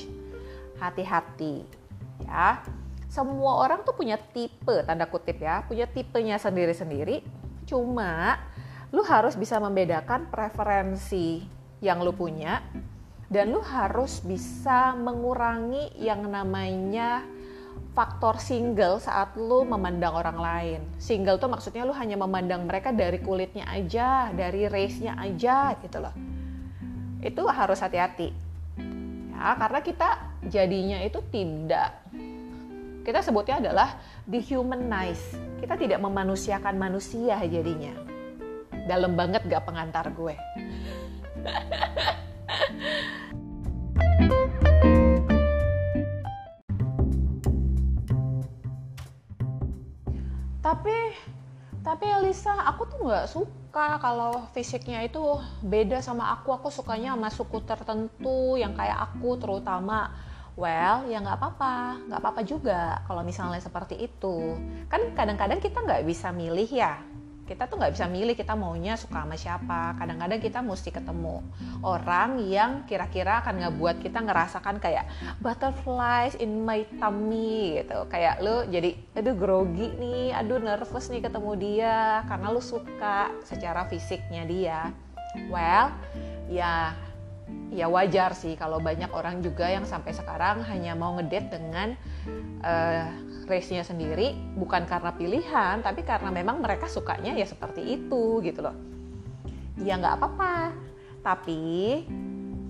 Hati-hati 0.80 1.64
ya. 2.24 2.60
Semua 3.10 3.66
orang 3.66 3.82
tuh 3.82 3.96
punya 3.96 4.14
tipe 4.20 4.86
tanda 4.86 5.08
kutip 5.08 5.42
ya, 5.42 5.66
punya 5.66 5.88
tipenya 5.88 6.38
sendiri-sendiri. 6.38 7.26
Cuma 7.66 8.38
lu 8.94 9.02
harus 9.02 9.34
bisa 9.34 9.58
membedakan 9.58 10.30
preferensi 10.30 11.42
yang 11.80 12.04
lu 12.04 12.12
punya 12.12 12.60
dan 13.30 13.52
lu 13.52 13.60
harus 13.62 14.20
bisa 14.24 14.92
mengurangi 14.96 15.92
yang 15.96 16.26
namanya 16.26 17.24
faktor 17.94 18.38
single 18.38 18.98
saat 19.02 19.34
lu 19.34 19.66
memandang 19.66 20.14
orang 20.14 20.38
lain. 20.38 20.80
Single 20.98 21.38
tuh 21.38 21.50
maksudnya 21.50 21.86
lu 21.86 21.94
hanya 21.94 22.18
memandang 22.18 22.66
mereka 22.66 22.94
dari 22.94 23.18
kulitnya 23.18 23.66
aja, 23.66 24.30
dari 24.30 24.66
race-nya 24.66 25.18
aja 25.18 25.74
gitu 25.78 25.98
loh. 26.02 26.14
Itu 27.22 27.46
harus 27.46 27.78
hati-hati. 27.82 28.30
Ya, 29.30 29.56
karena 29.56 29.80
kita 29.80 30.08
jadinya 30.50 30.98
itu 31.00 31.22
tidak 31.32 32.00
kita 33.00 33.24
sebutnya 33.24 33.64
adalah 33.64 33.96
dehumanize. 34.28 35.34
Kita 35.58 35.74
tidak 35.74 35.98
memanusiakan 36.04 36.76
manusia 36.76 37.40
jadinya. 37.48 37.96
Dalam 38.84 39.16
banget 39.16 39.48
gak 39.48 39.64
pengantar 39.64 40.12
gue. 40.12 40.36
Tapi 50.60 50.96
tapi 51.80 52.06
Elisa 52.06 52.52
aku 52.68 52.86
tuh 52.86 52.98
nggak 53.02 53.26
suka 53.26 53.98
kalau 53.98 54.46
fisiknya 54.52 55.02
itu 55.02 55.20
beda 55.64 56.04
sama 56.04 56.30
aku. 56.36 56.52
Aku 56.54 56.68
sukanya 56.68 57.16
sama 57.16 57.28
suku 57.32 57.58
tertentu 57.64 58.54
yang 58.60 58.76
kayak 58.76 59.10
aku 59.10 59.40
terutama. 59.40 60.12
Well 60.54 61.08
ya 61.08 61.24
nggak 61.24 61.40
apa-apa. 61.40 62.04
Nggak 62.06 62.20
apa-apa 62.20 62.40
juga 62.44 63.00
kalau 63.08 63.24
misalnya 63.24 63.58
seperti 63.58 63.96
itu. 63.96 64.54
Kan 64.92 65.16
kadang-kadang 65.16 65.58
kita 65.58 65.80
nggak 65.80 66.04
bisa 66.04 66.30
milih 66.30 66.68
ya 66.68 67.09
kita 67.50 67.66
tuh 67.66 67.82
nggak 67.82 67.98
bisa 67.98 68.06
milih 68.06 68.38
kita 68.38 68.54
maunya 68.54 68.94
suka 68.94 69.26
sama 69.26 69.34
siapa. 69.34 69.98
Kadang-kadang 69.98 70.38
kita 70.38 70.62
mesti 70.62 70.94
ketemu 70.94 71.42
orang 71.82 72.38
yang 72.46 72.86
kira-kira 72.86 73.42
akan 73.42 73.66
ngebuat 73.66 73.98
kita 73.98 74.22
ngerasakan 74.22 74.78
kayak 74.78 75.10
butterflies 75.42 76.38
in 76.38 76.62
my 76.62 76.86
tummy 77.02 77.82
gitu. 77.82 78.06
Kayak 78.06 78.38
lu 78.38 78.62
jadi 78.70 78.94
aduh 79.18 79.34
grogi 79.34 79.90
nih. 79.98 80.30
Aduh 80.38 80.62
nervous 80.62 81.10
nih 81.10 81.26
ketemu 81.26 81.52
dia 81.58 82.22
karena 82.30 82.54
lu 82.54 82.62
suka 82.62 83.34
secara 83.42 83.90
fisiknya 83.90 84.46
dia. 84.46 84.80
Well 85.50 85.90
ya 86.46 86.94
ya 87.70 87.86
wajar 87.86 88.34
sih 88.34 88.54
kalau 88.54 88.82
banyak 88.82 89.10
orang 89.10 89.42
juga 89.42 89.66
yang 89.66 89.86
sampai 89.86 90.14
sekarang 90.14 90.62
hanya 90.66 90.98
mau 90.98 91.18
ngedate 91.18 91.50
dengan 91.54 91.94
uh, 92.62 93.29
race-nya 93.50 93.82
sendiri 93.82 94.38
bukan 94.54 94.86
karena 94.86 95.10
pilihan 95.10 95.82
tapi 95.82 96.06
karena 96.06 96.30
memang 96.30 96.62
mereka 96.62 96.86
sukanya 96.86 97.34
ya 97.34 97.44
seperti 97.44 97.82
itu 97.98 98.38
gitu 98.46 98.62
loh. 98.62 98.76
Ya 99.82 99.98
nggak 99.98 100.22
apa-apa. 100.22 100.70
Tapi 101.26 101.60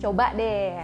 coba 0.00 0.32
deh. 0.32 0.80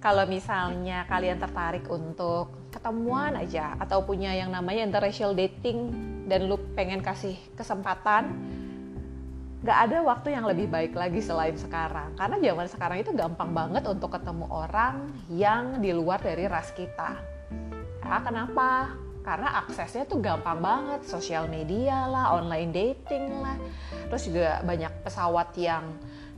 Kalau 0.00 0.24
misalnya 0.28 1.04
kalian 1.08 1.40
tertarik 1.40 1.88
untuk 1.88 2.72
ketemuan 2.72 3.36
aja 3.40 3.72
atau 3.80 4.04
punya 4.04 4.36
yang 4.36 4.52
namanya 4.52 4.84
interracial 4.84 5.32
dating 5.32 5.92
dan 6.28 6.48
lu 6.48 6.60
pengen 6.76 7.00
kasih 7.00 7.36
kesempatan 7.56 8.32
gak 9.64 9.88
ada 9.88 10.04
waktu 10.04 10.36
yang 10.36 10.44
lebih 10.44 10.68
baik 10.68 10.92
lagi 10.92 11.24
selain 11.24 11.56
sekarang. 11.56 12.12
Karena 12.20 12.36
zaman 12.36 12.68
sekarang 12.68 12.98
itu 13.00 13.16
gampang 13.16 13.56
banget 13.56 13.88
untuk 13.88 14.12
ketemu 14.12 14.44
orang 14.52 15.08
yang 15.32 15.80
di 15.80 15.88
luar 15.96 16.20
dari 16.20 16.44
ras 16.44 16.68
kita. 16.76 17.16
Ya 18.04 18.20
kenapa 18.20 18.92
karena 19.24 19.64
aksesnya 19.64 20.04
tuh 20.04 20.20
gampang 20.20 20.60
banget 20.60 21.00
sosial 21.08 21.48
media 21.48 22.04
lah 22.06 22.36
online 22.36 22.70
dating 22.70 23.40
lah. 23.40 23.56
Terus 24.12 24.22
juga 24.28 24.60
banyak 24.60 24.92
pesawat 25.00 25.56
yang 25.56 25.84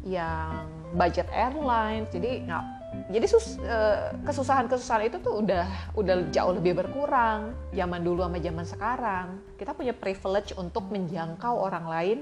yang 0.07 0.71
budget 0.95 1.27
airline 1.35 2.07
jadi 2.15 2.47
nggak 2.47 2.65
jadi 3.11 3.27
sus, 3.29 3.61
eh, 3.61 4.15
kesusahan-kesusahan 4.25 5.11
itu 5.11 5.19
tuh 5.21 5.45
udah 5.45 5.67
udah 5.99 6.33
jauh 6.33 6.57
lebih 6.57 6.81
berkurang 6.81 7.53
zaman 7.75 8.01
dulu 8.01 8.25
sama 8.25 8.39
zaman 8.41 8.67
sekarang. 8.67 9.27
Kita 9.61 9.77
punya 9.77 9.93
privilege 9.93 10.57
untuk 10.57 10.89
menjangkau 10.89 11.55
orang 11.61 11.87
lain 11.87 12.19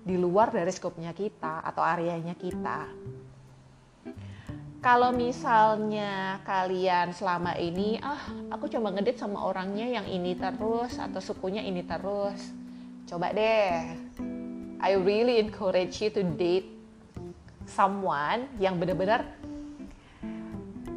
di 0.00 0.16
luar 0.16 0.50
dari 0.50 0.72
skopnya 0.72 1.12
kita 1.12 1.60
atau 1.62 1.84
areanya 1.84 2.32
kita 2.34 2.88
kalau 4.80 5.12
misalnya 5.12 6.40
kalian 6.48 7.12
selama 7.12 7.52
ini 7.60 8.00
ah 8.00 8.32
aku 8.48 8.64
coba 8.72 8.96
ngedit 8.96 9.20
sama 9.20 9.44
orangnya 9.44 9.84
yang 10.00 10.08
ini 10.08 10.32
terus 10.32 10.96
atau 10.96 11.20
sukunya 11.20 11.60
ini 11.60 11.84
terus. 11.84 12.40
Coba 13.04 13.36
deh. 13.36 13.92
I 14.80 14.96
really 14.96 15.36
encourage 15.36 16.00
you 16.00 16.08
to 16.08 16.24
date 16.24 16.72
someone 17.68 18.48
yang 18.56 18.80
benar-benar 18.80 19.28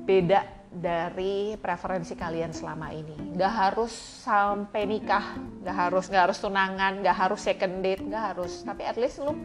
beda 0.08 0.48
dari 0.72 1.60
preferensi 1.60 2.16
kalian 2.16 2.56
selama 2.56 2.88
ini. 2.96 3.36
Gak 3.36 3.52
harus 3.52 3.92
sampai 4.24 4.88
nikah 4.88 5.36
gak 5.60 5.76
harus 5.76 6.08
gak 6.08 6.32
harus 6.32 6.40
tunangan 6.40 7.04
gak 7.04 7.18
harus 7.20 7.40
second 7.44 7.84
date 7.84 8.08
gak 8.08 8.32
harus. 8.32 8.64
Tapi 8.64 8.88
at 8.88 8.96
least 8.96 9.20
lu 9.20 9.36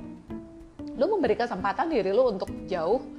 lu 0.94 1.04
memberi 1.10 1.34
kesempatan 1.34 1.90
diri 1.90 2.14
lu 2.14 2.30
untuk 2.30 2.50
jauh 2.70 3.17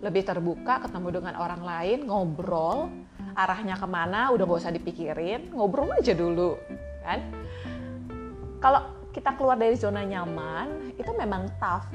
lebih 0.00 0.24
terbuka 0.24 0.80
ketemu 0.80 1.20
dengan 1.20 1.34
orang 1.36 1.60
lain 1.60 1.98
ngobrol 2.08 2.88
arahnya 3.36 3.76
ke 3.76 3.86
mana 3.86 4.32
udah 4.32 4.44
gak 4.48 4.60
usah 4.64 4.72
dipikirin 4.72 5.52
ngobrol 5.52 5.92
aja 5.92 6.16
dulu 6.16 6.56
kan? 7.04 7.20
Kalau 8.60 8.80
kita 9.10 9.34
keluar 9.34 9.56
dari 9.56 9.74
zona 9.74 10.04
nyaman 10.04 10.94
itu 10.94 11.10
memang 11.16 11.48
tough 11.58 11.88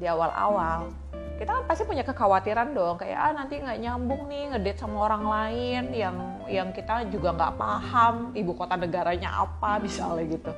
di 0.00 0.06
awal-awal. 0.06 0.92
Kita 1.40 1.56
kan 1.56 1.64
pasti 1.64 1.88
punya 1.88 2.04
kekhawatiran 2.04 2.76
dong 2.76 3.00
kayak 3.00 3.16
ah 3.16 3.32
nanti 3.32 3.56
nggak 3.56 3.80
nyambung 3.80 4.28
nih 4.28 4.52
ngedate 4.52 4.80
sama 4.80 5.08
orang 5.08 5.24
lain 5.24 5.82
yang 5.96 6.16
yang 6.44 6.68
kita 6.68 7.08
juga 7.08 7.32
nggak 7.32 7.56
paham 7.56 8.36
ibu 8.36 8.52
kota 8.52 8.76
negaranya 8.76 9.48
apa 9.48 9.76
misalnya 9.84 10.36
gitu. 10.36 10.52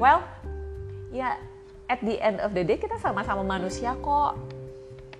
Well 0.00 0.24
ya 1.12 1.36
at 1.92 2.00
the 2.00 2.16
end 2.20 2.40
of 2.40 2.56
the 2.56 2.64
day 2.64 2.80
kita 2.80 2.96
sama-sama 3.00 3.44
manusia 3.44 3.92
kok 4.00 4.36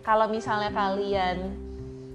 kalau 0.09 0.25
misalnya 0.33 0.73
kalian 0.73 1.53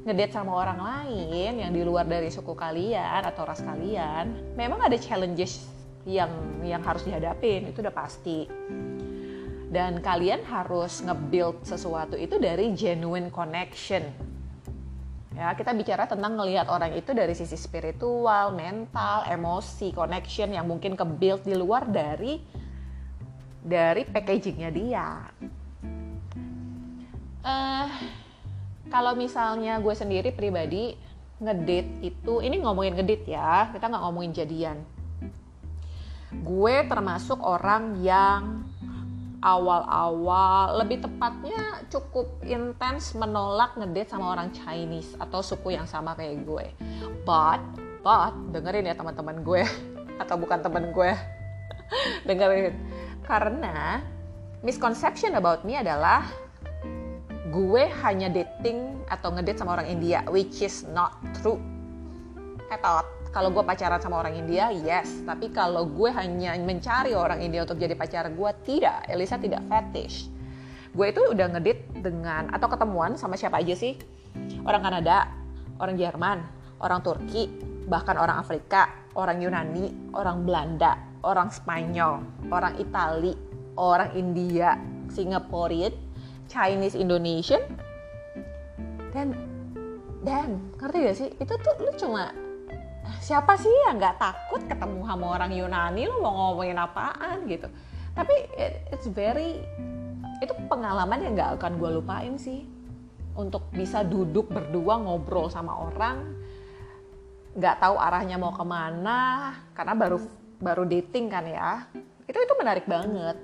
ngedate 0.01 0.33
sama 0.33 0.65
orang 0.65 0.81
lain 0.81 1.61
yang 1.61 1.69
di 1.69 1.85
luar 1.85 2.09
dari 2.09 2.33
suku 2.33 2.57
kalian 2.57 3.21
atau 3.21 3.45
ras 3.45 3.61
kalian, 3.61 4.57
memang 4.57 4.81
ada 4.81 4.97
challenges 4.97 5.69
yang 6.01 6.33
yang 6.65 6.81
harus 6.81 7.05
dihadapin 7.05 7.69
itu 7.69 7.85
udah 7.85 7.93
pasti. 7.93 8.49
Dan 9.69 10.01
kalian 10.01 10.41
harus 10.41 11.05
nge-build 11.05 11.61
sesuatu 11.69 12.17
itu 12.17 12.41
dari 12.41 12.73
genuine 12.73 13.29
connection. 13.29 14.01
Ya, 15.37 15.53
kita 15.53 15.73
bicara 15.77 16.09
tentang 16.09 16.33
ngelihat 16.33 16.73
orang 16.73 16.97
itu 16.97 17.13
dari 17.13 17.37
sisi 17.37 17.57
spiritual, 17.57 18.57
mental, 18.57 19.25
emosi, 19.29 19.93
connection 19.93 20.49
yang 20.49 20.65
mungkin 20.65 20.97
ke-build 20.97 21.45
di 21.45 21.53
luar 21.53 21.85
dari 21.85 22.41
dari 23.61 24.01
packagingnya 24.05 24.69
dia 24.73 25.29
uh, 27.43 27.87
kalau 28.89 29.13
misalnya 29.15 29.77
gue 29.79 29.95
sendiri 29.95 30.31
pribadi 30.33 30.95
ngedit 31.43 31.99
itu 31.99 32.39
ini 32.39 32.63
ngomongin 32.63 32.95
ngedit 32.95 33.27
ya 33.27 33.69
kita 33.75 33.91
nggak 33.91 34.03
ngomongin 34.03 34.33
jadian. 34.33 34.77
Gue 36.33 36.81
termasuk 36.89 37.37
orang 37.45 38.01
yang 38.01 38.65
awal-awal 39.43 40.79
lebih 40.81 41.03
tepatnya 41.03 41.83
cukup 41.91 42.31
intens 42.47 43.11
menolak 43.11 43.75
ngedate 43.75 44.15
sama 44.15 44.31
orang 44.33 44.49
Chinese 44.55 45.19
atau 45.19 45.43
suku 45.43 45.75
yang 45.75 45.85
sama 45.85 46.15
kayak 46.15 46.47
gue. 46.47 46.65
But 47.27 47.59
but 48.01 48.33
dengerin 48.55 48.87
ya 48.87 48.95
teman-teman 48.95 49.43
gue 49.43 49.67
atau 50.23 50.35
bukan 50.39 50.63
teman 50.63 50.95
gue. 50.95 51.11
Dengerin. 52.27 52.73
Karena 53.27 53.99
misconception 54.63 55.35
about 55.35 55.67
me 55.67 55.75
adalah 55.75 56.42
gue 57.53 57.83
hanya 58.01 58.33
dating 58.33 59.05
atau 59.05 59.29
ngedate 59.29 59.61
sama 59.61 59.77
orang 59.77 59.85
India, 59.85 60.25
which 60.33 60.65
is 60.65 60.89
not 60.89 61.21
true. 61.37 61.61
Thought 62.73 63.05
kalau 63.33 63.49
gue 63.49 63.61
pacaran 63.65 63.97
sama 63.97 64.21
orang 64.21 64.37
India, 64.37 64.69
yes. 64.73 65.25
Tapi 65.25 65.49
kalau 65.53 65.89
gue 65.89 66.09
hanya 66.13 66.53
mencari 66.57 67.17
orang 67.17 67.41
India 67.41 67.65
untuk 67.65 67.81
jadi 67.81 67.97
pacar 67.97 68.29
gue, 68.29 68.51
tidak. 68.61 69.05
Elisa 69.09 69.41
tidak 69.41 69.61
fetish. 69.69 70.29
Gue 70.93 71.09
itu 71.09 71.21
udah 71.33 71.49
ngedit 71.57 71.89
dengan 72.01 72.53
atau 72.53 72.69
ketemuan 72.69 73.17
sama 73.17 73.33
siapa 73.33 73.57
aja 73.57 73.73
sih? 73.73 73.97
Orang 74.61 74.85
Kanada, 74.85 75.29
orang 75.81 75.97
Jerman, 75.97 76.45
orang 76.77 77.01
Turki, 77.01 77.49
bahkan 77.89 78.21
orang 78.21 78.37
Afrika, 78.37 78.89
orang 79.17 79.41
Yunani, 79.41 80.13
orang 80.13 80.45
Belanda, 80.45 80.93
orang 81.25 81.49
Spanyol, 81.49 82.21
orang 82.53 82.77
Itali, 82.77 83.33
orang 83.81 84.13
India, 84.13 84.77
Singaporean, 85.09 86.12
Chinese 86.47 86.97
Indonesian 86.97 87.61
dan 89.13 89.35
dan 90.23 90.59
ngerti 90.79 90.97
gak 91.03 91.17
sih? 91.19 91.29
Itu 91.37 91.53
tuh 91.59 91.75
lu 91.83 91.91
cuma 91.99 92.31
siapa 93.19 93.59
sih 93.59 93.71
yang 93.87 93.99
nggak 93.99 94.19
takut 94.19 94.61
ketemu 94.65 95.03
sama 95.05 95.25
orang 95.39 95.51
Yunani? 95.51 96.07
Lu 96.07 96.23
mau 96.23 96.33
ngomongin 96.55 96.79
apaan 96.79 97.47
gitu? 97.47 97.67
Tapi 98.13 98.35
it, 98.55 98.73
it's 98.93 99.07
very 99.11 99.61
itu 100.39 100.53
pengalaman 100.67 101.19
yang 101.23 101.33
nggak 101.35 101.51
akan 101.59 101.79
gue 101.79 101.89
lupain 101.99 102.35
sih. 102.39 102.65
Untuk 103.33 103.65
bisa 103.73 104.05
duduk 104.05 104.53
berdua 104.53 105.01
ngobrol 105.01 105.49
sama 105.49 105.73
orang 105.73 106.37
nggak 107.53 107.81
tahu 107.81 108.01
arahnya 108.01 108.41
mau 108.41 108.49
ke 108.49 108.65
mana 108.65 109.53
karena 109.77 109.93
baru 109.93 110.17
baru 110.61 110.83
dating 110.87 111.27
kan 111.29 111.45
ya. 111.45 111.85
Itu 112.23 112.37
itu 112.39 112.53
menarik 112.55 112.87
banget 112.87 113.37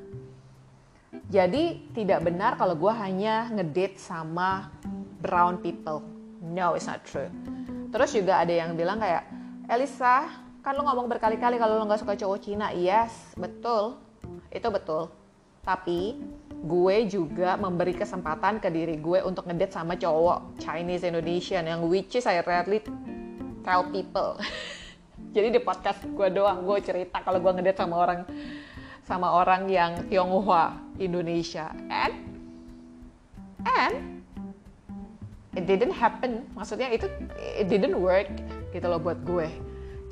jadi 1.29 1.77
tidak 1.93 2.25
benar 2.25 2.57
kalau 2.57 2.73
gue 2.73 2.89
hanya 2.89 3.45
ngedate 3.53 4.01
sama 4.01 4.73
brown 5.21 5.61
people. 5.61 6.01
No, 6.41 6.73
it's 6.73 6.89
not 6.89 7.05
true. 7.05 7.29
Terus 7.93 8.17
juga 8.17 8.41
ada 8.41 8.49
yang 8.49 8.73
bilang 8.73 8.97
kayak, 8.97 9.29
Elisa, 9.69 10.25
kan 10.65 10.73
lo 10.73 10.81
ngomong 10.89 11.05
berkali-kali 11.05 11.61
kalau 11.61 11.77
lo 11.77 11.85
nggak 11.85 12.01
suka 12.01 12.17
cowok 12.17 12.39
Cina. 12.41 12.73
Yes, 12.73 13.13
betul. 13.37 14.01
Itu 14.49 14.73
betul. 14.73 15.13
Tapi 15.61 16.17
gue 16.65 16.97
juga 17.05 17.61
memberi 17.61 17.93
kesempatan 17.93 18.57
ke 18.57 18.73
diri 18.73 18.97
gue 18.97 19.21
untuk 19.21 19.45
ngedate 19.45 19.77
sama 19.77 20.01
cowok 20.01 20.57
Chinese 20.57 21.05
Indonesian 21.05 21.69
yang 21.69 21.85
which 21.85 22.17
is 22.17 22.25
I 22.25 22.41
rarely 22.41 22.81
tell 23.61 23.85
people. 23.93 24.41
Jadi 25.37 25.53
di 25.53 25.61
podcast 25.61 26.09
gue 26.09 26.27
doang 26.33 26.65
gue 26.65 26.81
cerita 26.81 27.21
kalau 27.21 27.37
gue 27.37 27.53
ngedate 27.53 27.77
sama 27.77 28.01
orang 28.01 28.25
sama 29.09 29.33
orang 29.41 29.65
yang 29.65 30.05
Tionghoa 30.05 30.77
Indonesia. 31.01 31.73
And 31.89 32.13
and 33.65 34.21
it 35.57 35.65
didn't 35.65 35.97
happen. 35.97 36.45
Maksudnya 36.53 36.93
itu 36.93 37.09
it 37.57 37.65
didn't 37.65 37.97
work 37.97 38.29
gitu 38.69 38.85
loh 38.85 39.01
buat 39.01 39.17
gue. 39.25 39.49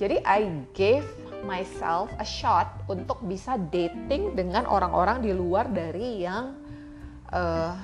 Jadi 0.02 0.18
I 0.26 0.50
gave 0.74 1.06
myself 1.46 2.10
a 2.18 2.26
shot 2.26 2.82
untuk 2.90 3.22
bisa 3.30 3.62
dating 3.70 4.34
dengan 4.34 4.66
orang-orang 4.66 5.22
di 5.22 5.30
luar 5.30 5.70
dari 5.70 6.26
yang 6.26 6.58
uh, 7.30 7.78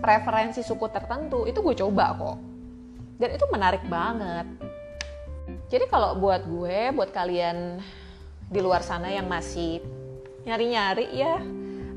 preferensi 0.00 0.64
suku 0.64 0.88
tertentu. 0.88 1.44
Itu 1.44 1.60
gue 1.60 1.76
coba 1.76 2.16
kok. 2.16 2.36
Dan 3.20 3.36
itu 3.36 3.44
menarik 3.52 3.84
banget. 3.84 4.48
Jadi 5.68 5.84
kalau 5.92 6.16
buat 6.16 6.48
gue 6.48 6.96
buat 6.96 7.12
kalian 7.12 7.84
di 8.48 8.60
luar 8.64 8.80
sana 8.80 9.12
yang 9.12 9.28
masih 9.28 9.84
nyari-nyari 10.48 11.12
ya. 11.12 11.36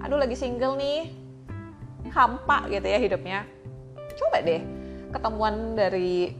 Aduh 0.03 0.19
lagi 0.19 0.35
single 0.35 0.75
nih. 0.75 1.01
Hampa 2.11 2.67
gitu 2.67 2.83
ya 2.83 2.99
hidupnya. 2.99 3.39
Coba 4.19 4.43
deh 4.43 4.61
ketemuan 5.11 5.79
dari 5.79 6.31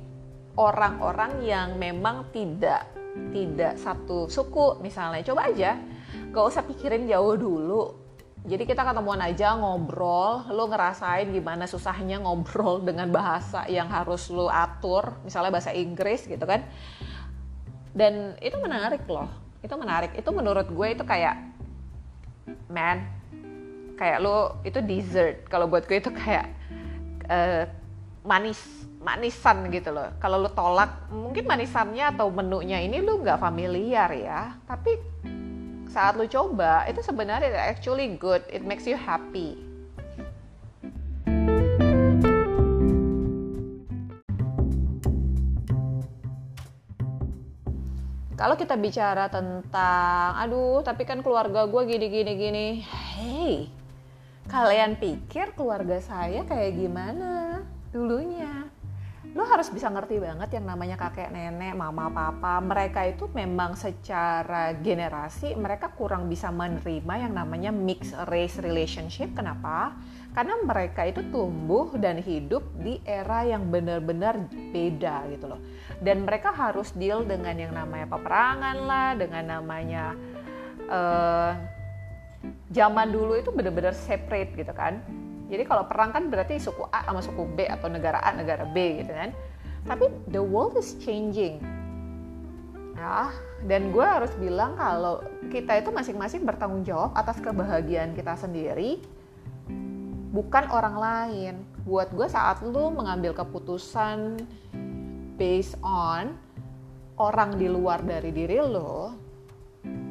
orang-orang 0.59 1.43
yang 1.43 1.79
memang 1.79 2.27
tidak 2.35 2.91
tidak 3.31 3.79
satu 3.79 4.27
suku 4.27 4.83
misalnya. 4.83 5.23
Coba 5.23 5.47
aja. 5.47 5.79
Gak 6.31 6.45
usah 6.47 6.63
pikirin 6.67 7.07
jauh 7.07 7.39
dulu. 7.39 7.83
Jadi 8.41 8.65
kita 8.65 8.81
ketemuan 8.81 9.21
aja 9.21 9.53
ngobrol, 9.53 10.49
lo 10.49 10.65
ngerasain 10.65 11.29
gimana 11.29 11.69
susahnya 11.69 12.17
ngobrol 12.25 12.81
dengan 12.87 13.13
bahasa 13.13 13.69
yang 13.69 13.85
harus 13.85 14.33
lo 14.33 14.49
atur, 14.49 15.21
misalnya 15.21 15.53
bahasa 15.53 15.71
Inggris 15.77 16.25
gitu 16.25 16.41
kan. 16.41 16.65
Dan 17.93 18.33
itu 18.41 18.57
menarik 18.57 19.05
loh 19.05 19.40
itu 19.61 19.73
menarik. 19.77 20.11
Itu 20.17 20.29
menurut 20.33 20.67
gue 20.69 20.87
itu 20.93 21.03
kayak 21.05 21.37
man 22.67 23.05
kayak 23.95 24.17
lo 24.21 24.61
itu 24.65 24.81
dessert. 24.81 25.45
Kalau 25.45 25.69
buat 25.69 25.85
gue 25.85 25.97
itu 26.01 26.09
kayak 26.09 26.49
uh, 27.29 27.63
manis 28.25 28.59
manisan 29.01 29.69
gitu 29.73 29.89
loh. 29.93 30.13
Kalau 30.21 30.41
lo 30.41 30.49
tolak 30.53 31.09
mungkin 31.09 31.45
manisannya 31.45 32.13
atau 32.13 32.29
menunya 32.29 32.81
ini 32.81 33.01
lo 33.01 33.21
nggak 33.21 33.41
familiar 33.41 34.09
ya. 34.13 34.57
Tapi 34.65 34.97
saat 35.89 36.17
lo 36.17 36.25
coba 36.25 36.85
itu 36.89 37.01
sebenarnya 37.01 37.53
actually 37.57 38.17
good. 38.17 38.41
It 38.49 38.65
makes 38.65 38.85
you 38.85 38.97
happy 38.97 39.70
Kalau 48.41 48.57
kita 48.57 48.73
bicara 48.73 49.29
tentang, 49.29 50.33
aduh, 50.33 50.81
tapi 50.81 51.05
kan 51.05 51.21
keluarga 51.21 51.69
gue 51.69 51.81
gini 51.85 52.09
gini 52.09 52.31
gini, 52.33 52.67
hey, 52.81 53.69
kalian 54.49 54.97
pikir 54.97 55.53
keluarga 55.53 56.01
saya 56.01 56.41
kayak 56.49 56.73
gimana 56.73 57.61
dulunya? 57.93 58.65
Lo 59.31 59.47
harus 59.47 59.71
bisa 59.71 59.87
ngerti 59.87 60.19
banget 60.19 60.59
yang 60.59 60.67
namanya 60.67 60.99
kakek 60.99 61.31
nenek, 61.31 61.71
mama, 61.71 62.11
papa. 62.11 62.59
Mereka 62.59 63.15
itu 63.15 63.31
memang 63.31 63.79
secara 63.79 64.75
generasi 64.75 65.55
mereka 65.55 65.91
kurang 65.95 66.27
bisa 66.27 66.51
menerima 66.51 67.13
yang 67.15 67.33
namanya 67.33 67.71
mixed 67.71 68.15
race 68.27 68.59
relationship. 68.59 69.31
Kenapa? 69.31 69.95
Karena 70.35 70.59
mereka 70.63 71.07
itu 71.07 71.23
tumbuh 71.31 71.95
dan 71.95 72.19
hidup 72.19 72.63
di 72.79 72.99
era 73.07 73.47
yang 73.47 73.71
benar-benar 73.71 74.51
beda 74.51 75.27
gitu 75.31 75.47
loh 75.47 75.61
dan 76.01 76.25
mereka 76.25 76.49
harus 76.49 76.89
deal 76.97 77.21
dengan 77.21 77.53
yang 77.53 77.73
namanya 77.77 78.09
peperangan 78.09 78.77
lah 78.89 79.09
dengan 79.13 79.43
namanya 79.45 80.17
uh, 80.89 81.53
zaman 82.73 83.13
dulu 83.13 83.37
itu 83.37 83.53
benar-benar 83.53 83.93
separate 83.93 84.57
gitu 84.57 84.73
kan 84.73 84.97
Jadi 85.51 85.67
kalau 85.67 85.83
perang 85.83 86.15
kan 86.15 86.31
berarti 86.31 86.55
suku 86.63 86.87
A 86.95 87.03
sama 87.03 87.19
suku 87.19 87.43
B 87.43 87.67
atau 87.67 87.91
negara 87.91 88.23
A 88.23 88.31
negara 88.31 88.63
B 88.63 89.03
gitu 89.03 89.11
kan. 89.11 89.35
Tapi 89.83 90.07
the 90.31 90.39
world 90.39 90.79
is 90.79 90.95
changing. 91.03 91.59
Ya, 92.95 93.33
dan 93.67 93.91
gue 93.91 94.05
harus 94.05 94.31
bilang 94.39 94.77
kalau 94.79 95.25
kita 95.51 95.83
itu 95.83 95.89
masing-masing 95.91 96.47
bertanggung 96.47 96.85
jawab 96.85 97.11
atas 97.17 97.41
kebahagiaan 97.41 98.13
kita 98.13 98.37
sendiri, 98.37 99.01
bukan 100.31 100.69
orang 100.69 100.95
lain. 100.95 101.53
Buat 101.81 102.13
gue 102.13 102.29
saat 102.29 102.61
lu 102.61 102.93
mengambil 102.93 103.33
keputusan 103.33 104.37
based 105.33 105.75
on 105.81 106.37
orang 107.17 107.57
di 107.57 107.65
luar 107.65 108.05
dari 108.05 108.29
diri 108.29 108.61
lo, 108.61 109.17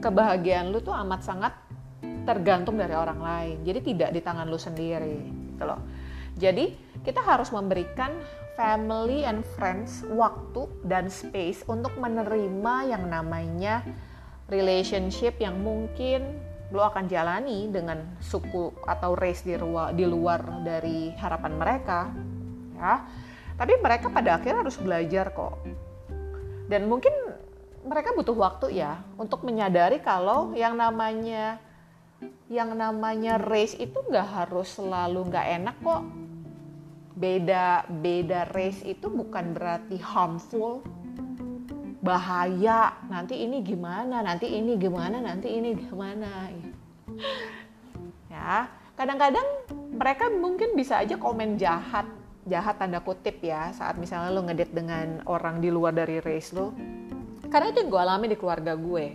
kebahagiaan 0.03 0.75
lu 0.75 0.83
tuh 0.83 0.95
amat 1.07 1.21
sangat 1.23 1.55
tergantung 2.25 2.77
dari 2.77 2.95
orang 2.95 3.21
lain. 3.21 3.57
Jadi 3.65 3.81
tidak 3.95 4.11
di 4.13 4.21
tangan 4.21 4.47
lu 4.49 4.59
sendiri, 4.59 5.19
gitu 5.55 5.65
loh. 5.65 5.81
Jadi 6.39 6.73
kita 7.05 7.21
harus 7.25 7.53
memberikan 7.53 8.13
family 8.61 9.25
and 9.25 9.41
friends 9.57 10.05
waktu 10.13 10.69
dan 10.85 11.09
space 11.09 11.65
untuk 11.65 11.97
menerima 11.97 12.75
yang 12.93 13.09
namanya 13.09 13.81
relationship 14.53 15.41
yang 15.41 15.57
mungkin 15.65 16.37
lo 16.71 16.87
akan 16.87 17.11
jalani 17.11 17.67
dengan 17.73 18.05
suku 18.23 18.71
atau 18.87 19.19
race 19.19 19.43
di 19.43 19.59
luar, 19.59 19.91
di 19.91 20.07
luar 20.07 20.63
dari 20.63 21.11
harapan 21.19 21.53
mereka 21.59 22.01
ya 22.79 22.95
tapi 23.59 23.77
mereka 23.83 24.07
pada 24.09 24.39
akhirnya 24.39 24.63
harus 24.63 24.79
belajar 24.79 25.35
kok 25.35 25.59
dan 26.71 26.87
mungkin 26.87 27.11
mereka 27.83 28.15
butuh 28.15 28.37
waktu 28.39 28.79
ya 28.79 29.03
untuk 29.19 29.43
menyadari 29.43 29.99
kalau 29.99 30.55
yang 30.55 30.79
namanya 30.79 31.59
yang 32.51 32.75
namanya 32.75 33.39
race 33.39 33.79
itu 33.79 33.95
nggak 33.95 34.27
harus 34.27 34.75
selalu 34.75 35.31
nggak 35.31 35.47
enak 35.63 35.77
kok. 35.81 36.03
Beda 37.15 37.85
beda 37.87 38.51
race 38.51 38.83
itu 38.83 39.07
bukan 39.07 39.55
berarti 39.55 39.97
harmful. 40.03 40.83
Bahaya. 42.01 42.97
Nanti 43.07 43.45
ini 43.45 43.63
gimana 43.63 44.25
nanti 44.25 44.51
ini 44.51 44.75
gimana 44.75 45.23
nanti 45.23 45.49
ini 45.53 45.77
gimana. 45.79 46.51
Ya 48.33 48.67
kadang-kadang 48.99 49.47
mereka 49.95 50.33
mungkin 50.33 50.75
bisa 50.75 51.01
aja 51.01 51.15
komen 51.15 51.55
jahat. 51.61 52.09
Jahat 52.49 52.81
tanda 52.81 53.05
kutip 53.05 53.45
ya 53.45 53.69
saat 53.71 54.01
misalnya 54.01 54.33
lo 54.33 54.43
ngedit 54.49 54.73
dengan 54.73 55.21
orang 55.29 55.61
di 55.61 55.69
luar 55.69 55.93
dari 55.93 56.19
race 56.25 56.57
lo. 56.57 56.73
Karena 57.53 57.69
itu 57.69 57.85
yang 57.85 57.91
gue 57.93 58.01
alami 58.01 58.27
di 58.33 58.37
keluarga 58.41 58.73
gue. 58.75 59.07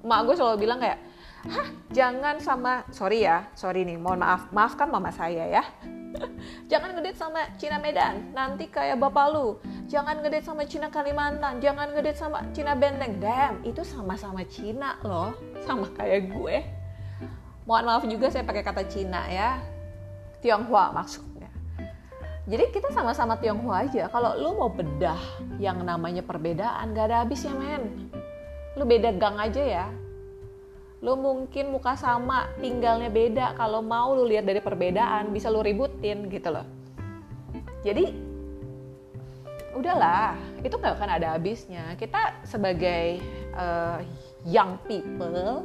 Mak 0.00 0.20
gue 0.24 0.34
selalu 0.38 0.56
bilang 0.64 0.80
kayak 0.80 1.09
hah 1.48 1.68
jangan 1.88 2.36
sama 2.36 2.84
sorry 2.92 3.24
ya 3.24 3.48
sorry 3.56 3.88
nih 3.88 3.96
mohon 3.96 4.20
maaf 4.20 4.52
maafkan 4.52 4.92
mama 4.92 5.08
saya 5.08 5.48
ya. 5.48 5.64
Jangan 6.70 6.90
ngedate 6.98 7.18
sama 7.18 7.46
Cina 7.54 7.78
Medan 7.78 8.34
nanti 8.34 8.66
kayak 8.66 8.98
bapak 8.98 9.30
lu. 9.30 9.62
Jangan 9.86 10.18
ngedate 10.18 10.42
sama 10.42 10.66
Cina 10.66 10.90
Kalimantan 10.90 11.62
jangan 11.62 11.94
ngedate 11.94 12.18
sama 12.18 12.42
Cina 12.50 12.74
Benteng. 12.74 13.22
Damn 13.22 13.62
itu 13.62 13.82
sama-sama 13.86 14.42
Cina 14.42 14.98
loh 15.06 15.30
sama 15.62 15.86
kayak 15.94 16.34
gue. 16.34 16.56
Mohon 17.62 17.84
maaf 17.86 18.04
juga 18.10 18.26
saya 18.26 18.42
pakai 18.42 18.66
kata 18.66 18.82
Cina 18.90 19.22
ya. 19.30 19.62
Tionghoa 20.42 20.90
maksudnya. 20.90 21.46
Jadi 22.50 22.74
kita 22.74 22.90
sama-sama 22.90 23.38
Tionghoa 23.38 23.86
aja. 23.86 24.10
Kalau 24.10 24.34
lu 24.34 24.58
mau 24.58 24.70
bedah 24.72 25.20
yang 25.62 25.78
namanya 25.86 26.26
perbedaan 26.26 26.90
gak 26.90 27.06
ada 27.06 27.22
habisnya 27.22 27.54
men. 27.54 28.10
Lu 28.74 28.82
beda 28.82 29.14
gang 29.14 29.38
aja 29.38 29.62
ya 29.62 29.86
lu 31.00 31.16
mungkin 31.16 31.72
muka 31.72 31.96
sama 31.96 32.52
tinggalnya 32.60 33.08
beda. 33.08 33.56
Kalau 33.56 33.80
mau 33.80 34.12
lu 34.12 34.28
lihat 34.28 34.44
dari 34.44 34.60
perbedaan 34.60 35.32
bisa 35.32 35.48
lu 35.48 35.64
ributin 35.64 36.28
gitu 36.28 36.52
loh. 36.52 36.66
Jadi 37.80 38.12
udahlah. 39.72 40.36
Itu 40.60 40.76
nggak 40.76 41.00
akan 41.00 41.10
ada 41.16 41.36
habisnya. 41.36 41.96
Kita 41.96 42.44
sebagai 42.44 43.16
uh, 43.56 44.04
young 44.44 44.76
people 44.84 45.64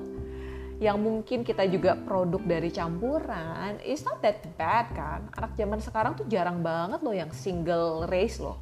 yang 0.80 1.00
mungkin 1.00 1.48
kita 1.48 1.64
juga 1.72 1.96
produk 1.96 2.44
dari 2.44 2.68
campuran 2.68 3.80
it's 3.80 4.04
not 4.04 4.20
that 4.20 4.44
bad 4.60 4.92
kan? 4.92 5.24
Anak 5.36 5.56
zaman 5.56 5.80
sekarang 5.80 6.20
tuh 6.20 6.28
jarang 6.28 6.60
banget 6.60 7.00
loh 7.00 7.16
yang 7.16 7.32
single 7.32 8.04
race 8.12 8.44
loh 8.44 8.60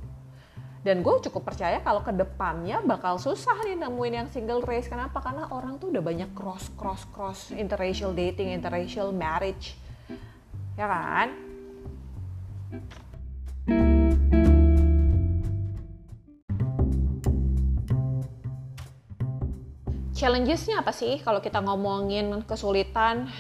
dan 0.84 1.00
gue 1.00 1.16
cukup 1.24 1.48
percaya 1.48 1.80
kalau 1.80 2.04
ke 2.04 2.12
depannya 2.12 2.84
bakal 2.84 3.16
susah 3.16 3.56
nih 3.64 3.80
nemuin 3.80 4.14
yang 4.20 4.28
single 4.28 4.60
race. 4.68 4.92
Kenapa? 4.92 5.24
Karena 5.24 5.48
orang 5.56 5.80
tuh 5.80 5.96
udah 5.96 6.04
banyak 6.04 6.36
cross 6.36 6.68
cross 6.76 7.08
cross 7.16 7.56
interracial 7.56 8.12
dating 8.12 8.52
interracial 8.52 9.16
marriage. 9.16 9.80
Ya 10.76 10.92
kan? 10.92 11.32
Challengesnya 20.14 20.84
apa 20.84 20.92
sih 20.92 21.24
kalau 21.24 21.40
kita 21.40 21.64
ngomongin 21.64 22.44
kesulitan? 22.44 23.32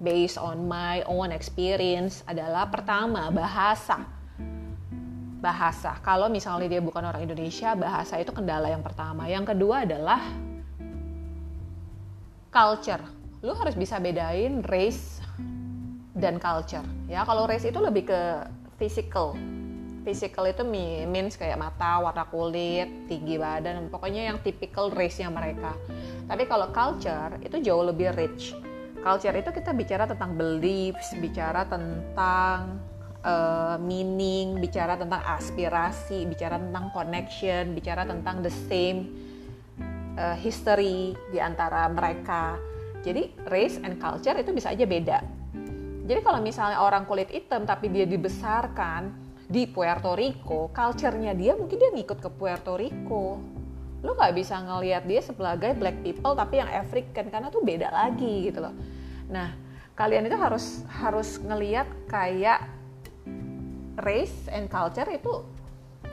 Based 0.00 0.40
on 0.40 0.64
my 0.64 1.04
own 1.04 1.28
experience 1.28 2.24
adalah 2.24 2.72
pertama 2.72 3.28
bahasa 3.28 4.19
bahasa. 5.40 5.96
Kalau 6.04 6.28
misalnya 6.28 6.68
dia 6.68 6.84
bukan 6.84 7.00
orang 7.00 7.24
Indonesia, 7.24 7.72
bahasa 7.72 8.20
itu 8.20 8.30
kendala 8.30 8.68
yang 8.68 8.84
pertama. 8.84 9.26
Yang 9.26 9.56
kedua 9.56 9.88
adalah 9.88 10.20
culture. 12.52 13.02
Lu 13.40 13.56
harus 13.56 13.72
bisa 13.72 13.96
bedain 13.96 14.60
race 14.68 15.24
dan 16.12 16.36
culture. 16.36 16.84
Ya, 17.08 17.24
kalau 17.24 17.48
race 17.48 17.64
itu 17.64 17.80
lebih 17.80 18.12
ke 18.12 18.20
physical. 18.76 19.32
Physical 20.04 20.48
itu 20.48 20.64
means 21.08 21.36
kayak 21.36 21.60
mata, 21.60 22.00
warna 22.00 22.24
kulit, 22.28 23.08
tinggi 23.08 23.36
badan, 23.36 23.88
pokoknya 23.92 24.32
yang 24.32 24.40
typical 24.44 24.92
race-nya 24.92 25.28
mereka. 25.28 25.76
Tapi 26.28 26.44
kalau 26.48 26.68
culture 26.72 27.36
itu 27.40 27.60
jauh 27.64 27.84
lebih 27.84 28.12
rich. 28.16 28.56
Culture 29.00 29.36
itu 29.36 29.48
kita 29.52 29.72
bicara 29.72 30.04
tentang 30.04 30.36
beliefs, 30.36 31.16
bicara 31.16 31.64
tentang 31.64 32.80
uh, 33.24 33.76
meaning, 33.80 34.60
bicara 34.60 34.96
tentang 34.96 35.20
aspirasi, 35.24 36.24
bicara 36.28 36.56
tentang 36.56 36.92
connection, 36.92 37.72
bicara 37.76 38.04
tentang 38.08 38.40
the 38.40 38.52
same 38.68 39.12
uh, 40.16 40.36
history 40.36 41.16
di 41.28 41.38
antara 41.40 41.88
mereka. 41.88 42.56
Jadi 43.00 43.32
race 43.48 43.80
and 43.80 43.96
culture 43.96 44.36
itu 44.36 44.52
bisa 44.52 44.72
aja 44.72 44.84
beda. 44.84 45.18
Jadi 46.04 46.20
kalau 46.26 46.42
misalnya 46.42 46.82
orang 46.82 47.06
kulit 47.06 47.30
hitam 47.30 47.64
tapi 47.64 47.86
dia 47.86 48.04
dibesarkan 48.04 49.14
di 49.50 49.66
Puerto 49.66 50.14
Rico, 50.14 50.68
culture-nya 50.74 51.34
dia 51.34 51.54
mungkin 51.54 51.78
dia 51.78 51.90
ngikut 51.94 52.18
ke 52.18 52.30
Puerto 52.34 52.74
Rico. 52.76 53.38
Lo 54.00 54.16
nggak 54.16 54.34
bisa 54.34 54.58
ngelihat 54.58 55.04
dia 55.06 55.20
sebagai 55.22 55.76
black 55.76 56.02
people 56.02 56.34
tapi 56.34 56.60
yang 56.60 56.70
African 56.70 57.30
karena 57.30 57.48
tuh 57.48 57.62
beda 57.62 57.88
lagi 57.94 58.50
gitu 58.50 58.58
loh. 58.58 58.74
Nah, 59.30 59.54
kalian 59.94 60.26
itu 60.26 60.36
harus 60.36 60.82
harus 60.90 61.38
ngelihat 61.38 61.86
kayak 62.10 62.79
race 64.02 64.48
and 64.52 64.68
culture 64.68 65.08
itu 65.08 65.44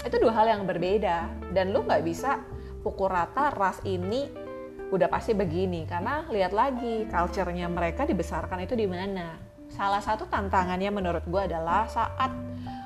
itu 0.06 0.16
dua 0.22 0.34
hal 0.36 0.48
yang 0.48 0.64
berbeda 0.64 1.28
dan 1.52 1.74
lu 1.74 1.84
nggak 1.84 2.04
bisa 2.06 2.44
pukul 2.86 3.10
rata 3.10 3.50
ras 3.52 3.82
ini 3.84 4.48
udah 4.88 5.12
pasti 5.12 5.36
begini 5.36 5.84
karena 5.84 6.24
lihat 6.32 6.56
lagi 6.56 7.04
culture-nya 7.12 7.68
mereka 7.68 8.08
dibesarkan 8.08 8.64
itu 8.64 8.76
di 8.80 8.88
mana. 8.88 9.36
Salah 9.68 10.00
satu 10.00 10.32
tantangannya 10.32 10.88
menurut 10.96 11.28
gue 11.28 11.42
adalah 11.44 11.92
saat 11.92 12.32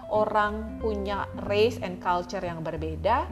orang 0.10 0.82
punya 0.82 1.30
race 1.46 1.78
and 1.86 2.02
culture 2.02 2.42
yang 2.42 2.66
berbeda, 2.66 3.30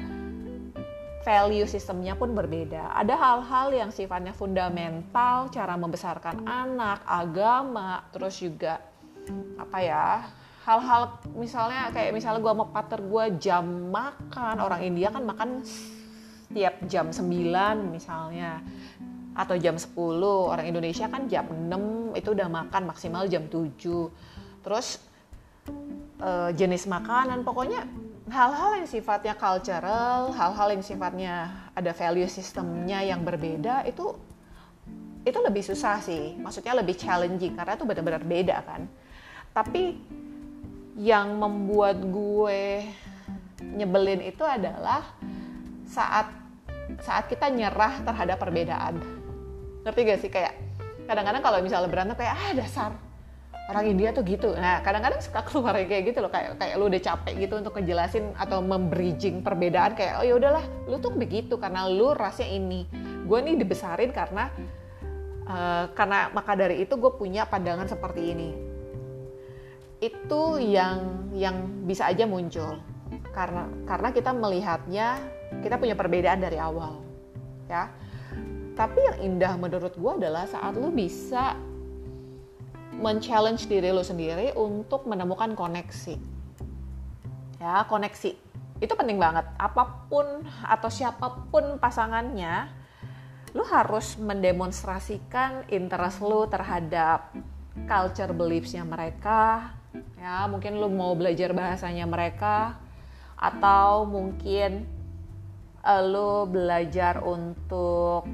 value 1.26 1.66
sistemnya 1.66 2.14
pun 2.14 2.38
berbeda. 2.38 2.94
Ada 2.94 3.18
hal-hal 3.18 3.68
yang 3.74 3.90
sifatnya 3.90 4.38
fundamental, 4.38 5.50
cara 5.50 5.74
membesarkan 5.74 6.46
anak, 6.46 7.02
agama, 7.10 8.06
terus 8.14 8.38
juga 8.38 8.78
apa 9.58 9.78
ya 9.82 10.06
hal-hal 10.68 11.24
misalnya 11.36 11.92
kayak 11.92 12.12
misalnya 12.12 12.40
gue 12.44 12.54
sama 12.54 12.68
pater 12.72 13.00
gue 13.00 13.26
jam 13.40 13.66
makan 13.92 14.56
orang 14.60 14.82
India 14.84 15.08
kan 15.12 15.24
makan 15.24 15.64
tiap 16.52 16.82
jam 16.90 17.14
9 17.14 17.24
misalnya 17.94 18.60
atau 19.38 19.56
jam 19.56 19.80
10 19.80 19.96
orang 20.26 20.66
Indonesia 20.68 21.08
kan 21.08 21.30
jam 21.32 21.48
6 21.48 22.20
itu 22.20 22.30
udah 22.36 22.48
makan 22.52 22.82
maksimal 22.90 23.24
jam 23.30 23.48
7 23.48 23.72
terus 24.66 25.00
uh, 26.20 26.52
jenis 26.52 26.90
makanan 26.90 27.48
pokoknya 27.48 27.88
hal-hal 28.30 28.84
yang 28.84 28.90
sifatnya 28.90 29.34
cultural 29.40 30.36
hal-hal 30.36 30.68
yang 30.76 30.84
sifatnya 30.84 31.50
ada 31.72 31.96
value 31.96 32.28
sistemnya 32.28 33.00
yang 33.06 33.24
berbeda 33.24 33.88
itu 33.88 34.18
itu 35.28 35.40
lebih 35.40 35.64
susah 35.64 36.00
sih. 36.00 36.36
Maksudnya 36.40 36.74
lebih 36.78 36.96
challenging 36.96 37.54
karena 37.56 37.76
itu 37.76 37.84
benar-benar 37.84 38.24
beda 38.24 38.58
kan. 38.64 38.88
Tapi 39.52 40.00
yang 41.00 41.40
membuat 41.40 42.04
gue 42.04 42.84
nyebelin 43.64 44.20
itu 44.20 44.44
adalah 44.44 45.08
saat 45.88 46.28
saat 47.00 47.32
kita 47.32 47.48
nyerah 47.48 48.04
terhadap 48.04 48.36
perbedaan. 48.36 49.00
Ngerti 49.88 50.00
gak 50.04 50.20
sih? 50.20 50.28
Kayak 50.28 50.60
kadang-kadang 51.08 51.40
kalau 51.40 51.64
misalnya 51.64 51.88
berantem 51.88 52.20
kayak 52.20 52.36
ah 52.36 52.52
dasar. 52.52 52.92
Orang 53.72 53.86
India 53.88 54.12
tuh 54.12 54.28
gitu. 54.28 54.52
Nah 54.60 54.84
kadang-kadang 54.84 55.24
suka 55.24 55.40
keluar 55.48 55.80
kayak 55.80 56.12
gitu 56.12 56.20
loh. 56.20 56.28
Kayak 56.28 56.60
kayak 56.60 56.76
lu 56.76 56.92
udah 56.92 57.02
capek 57.02 57.34
gitu 57.48 57.54
untuk 57.56 57.74
ngejelasin 57.80 58.36
atau 58.36 58.60
membridging 58.60 59.40
perbedaan 59.40 59.96
kayak 59.96 60.20
oh 60.20 60.26
ya 60.28 60.36
udahlah. 60.36 60.66
Lu 60.90 61.00
tuh 61.00 61.16
begitu 61.16 61.56
karena 61.56 61.88
lu 61.88 62.12
rasnya 62.12 62.50
ini. 62.52 62.84
Gue 63.24 63.40
nih 63.40 63.56
dibesarin 63.56 64.12
karena 64.12 64.52
uh, 65.48 65.86
karena 65.96 66.28
maka 66.36 66.60
dari 66.60 66.84
itu 66.84 66.98
gue 67.00 67.14
punya 67.16 67.48
pandangan 67.48 67.88
seperti 67.88 68.36
ini 68.36 68.69
itu 70.00 70.42
yang 70.64 71.28
yang 71.36 71.86
bisa 71.88 72.08
aja 72.08 72.24
muncul 72.24 72.80
karena 73.36 73.68
karena 73.84 74.10
kita 74.16 74.32
melihatnya 74.32 75.08
kita 75.60 75.76
punya 75.76 75.96
perbedaan 75.98 76.40
dari 76.40 76.56
awal 76.56 77.04
ya 77.68 77.92
tapi 78.80 79.04
yang 79.04 79.18
indah 79.20 79.60
menurut 79.60 79.92
gue 79.92 80.12
adalah 80.24 80.48
saat 80.48 80.72
lu 80.80 80.88
bisa 80.88 81.60
men-challenge 83.00 83.68
diri 83.72 83.96
lo 83.96 84.04
sendiri 84.04 84.56
untuk 84.60 85.08
menemukan 85.08 85.56
koneksi. 85.56 86.16
Ya, 87.60 87.84
koneksi. 87.88 88.36
Itu 88.80 88.94
penting 88.96 89.20
banget. 89.20 89.48
Apa 89.60 90.08
pun 90.08 90.44
atau 90.64 90.92
siapa 90.92 91.48
pun 91.52 91.80
pasangannya, 91.80 92.72
lo 93.56 93.64
harus 93.68 94.20
mendemonstrasikan 94.20 95.68
interest 95.72 96.24
lo 96.24 96.48
terhadap 96.48 97.36
culture 97.88 98.36
beliefs-nya 98.36 98.84
mereka. 98.84 99.76
Ya, 100.20 100.52
mungkin 100.52 100.76
lo 100.84 100.92
mau 100.92 101.16
belajar 101.16 101.56
bahasanya 101.56 102.04
mereka 102.04 102.76
atau 103.40 104.04
mungkin 104.04 104.84
uh, 105.80 106.04
lo 106.04 106.44
belajar 106.44 107.24
untuk 107.24 108.28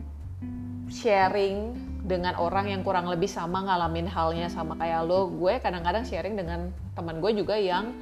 sharing 0.89 1.77
dengan 2.01 2.41
orang 2.41 2.73
yang 2.73 2.81
kurang 2.81 3.05
lebih 3.05 3.29
sama 3.29 3.61
ngalamin 3.69 4.09
halnya 4.09 4.49
sama 4.49 4.73
kayak 4.81 5.05
lo. 5.05 5.29
Gue 5.29 5.61
kadang-kadang 5.61 6.01
sharing 6.09 6.33
dengan 6.33 6.73
teman 6.97 7.21
gue 7.21 7.31
juga 7.37 7.53
yang 7.53 7.93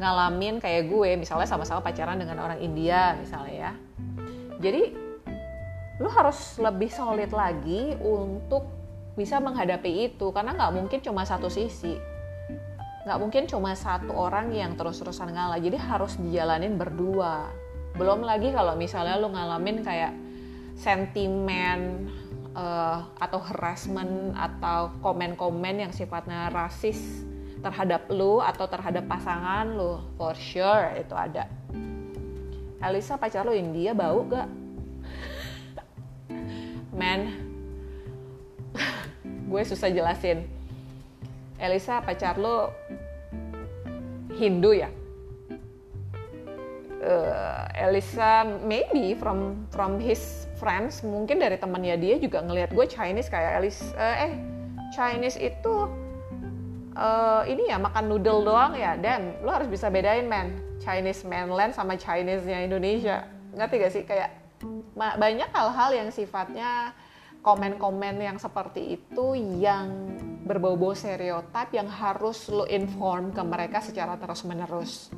ngalamin 0.00 0.56
kayak 0.56 0.88
gue. 0.88 1.20
Misalnya 1.20 1.52
sama-sama 1.52 1.84
pacaran 1.84 2.16
dengan 2.16 2.40
orang 2.40 2.64
India 2.64 3.12
misalnya 3.20 3.54
ya. 3.68 3.72
Jadi 4.56 4.82
lo 6.00 6.08
harus 6.08 6.56
lebih 6.56 6.88
solid 6.88 7.28
lagi 7.28 7.92
untuk 8.00 8.64
bisa 9.20 9.36
menghadapi 9.36 10.08
itu. 10.08 10.32
Karena 10.32 10.56
nggak 10.56 10.72
mungkin 10.72 10.98
cuma 11.04 11.28
satu 11.28 11.52
sisi 11.52 12.09
nggak 13.00 13.18
mungkin 13.20 13.48
cuma 13.48 13.72
satu 13.72 14.12
orang 14.12 14.52
yang 14.52 14.76
terus-terusan 14.76 15.32
ngalah 15.32 15.56
jadi 15.56 15.80
harus 15.80 16.20
dijalanin 16.20 16.76
berdua. 16.76 17.48
Belum 17.96 18.20
lagi 18.20 18.52
kalau 18.52 18.76
misalnya 18.76 19.16
lo 19.16 19.32
ngalamin 19.32 19.80
kayak 19.80 20.12
sentimen 20.76 22.12
uh, 22.52 23.08
atau 23.16 23.40
harassment 23.40 24.36
atau 24.36 24.92
komen-komen 25.00 25.88
yang 25.88 25.92
sifatnya 25.92 26.52
rasis 26.52 27.24
terhadap 27.60 28.08
lu 28.08 28.40
atau 28.40 28.64
terhadap 28.68 29.04
pasangan 29.08 29.68
lu 29.68 30.00
for 30.20 30.36
sure 30.36 30.92
itu 30.96 31.16
ada. 31.16 31.48
Elisa 32.80 33.20
pacar 33.20 33.44
lu 33.44 33.52
India 33.52 33.92
bau 33.92 34.24
gak? 34.24 34.48
Man 37.00 37.20
gue 39.50 39.62
susah 39.64 39.88
jelasin 39.92 40.59
Elisa 41.60 42.00
pacar 42.00 42.40
lu 42.40 42.72
Hindu 44.34 44.72
ya? 44.72 44.90
Uh, 47.00 47.64
Elisa 47.76 48.44
maybe 48.60 49.16
from 49.16 49.64
from 49.72 49.96
his 49.96 50.44
friends 50.60 51.00
mungkin 51.00 51.40
dari 51.40 51.56
temannya 51.56 51.96
dia 51.96 52.20
juga 52.20 52.44
ngelihat 52.44 52.76
gue 52.76 52.84
Chinese 52.84 53.32
kayak 53.32 53.56
Alice 53.56 53.80
uh, 53.96 54.16
eh 54.28 54.36
Chinese 54.92 55.40
itu 55.40 55.88
uh, 56.96 57.42
ini 57.46 57.70
ya 57.70 57.78
makan 57.78 58.10
noodle 58.10 58.42
doang 58.44 58.74
ya. 58.74 58.98
Dan 58.98 59.38
lo 59.44 59.54
harus 59.54 59.68
bisa 59.70 59.88
bedain 59.88 60.26
man 60.26 60.58
Chinese 60.80 61.22
mainland 61.24 61.76
sama 61.76 61.94
Chinese-nya 61.94 62.64
Indonesia. 62.64 63.28
Ngerti 63.54 63.74
gak 63.80 63.92
sih? 63.92 64.02
Kayak 64.04 64.30
banyak 64.96 65.48
hal-hal 65.52 65.90
yang 65.96 66.08
sifatnya 66.12 66.92
komen-komen 67.40 68.20
yang 68.20 68.36
seperti 68.36 69.00
itu 69.00 69.32
yang 69.60 70.16
berbau-bau 70.44 70.92
stereotip 70.92 71.72
yang 71.72 71.88
harus 71.88 72.48
lo 72.52 72.68
inform 72.68 73.32
ke 73.32 73.42
mereka 73.44 73.80
secara 73.80 74.20
terus-menerus. 74.20 75.08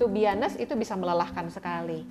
To 0.00 0.08
be 0.08 0.24
honest, 0.24 0.56
itu 0.56 0.72
bisa 0.72 0.96
melelahkan 0.96 1.52
sekali. 1.52 2.04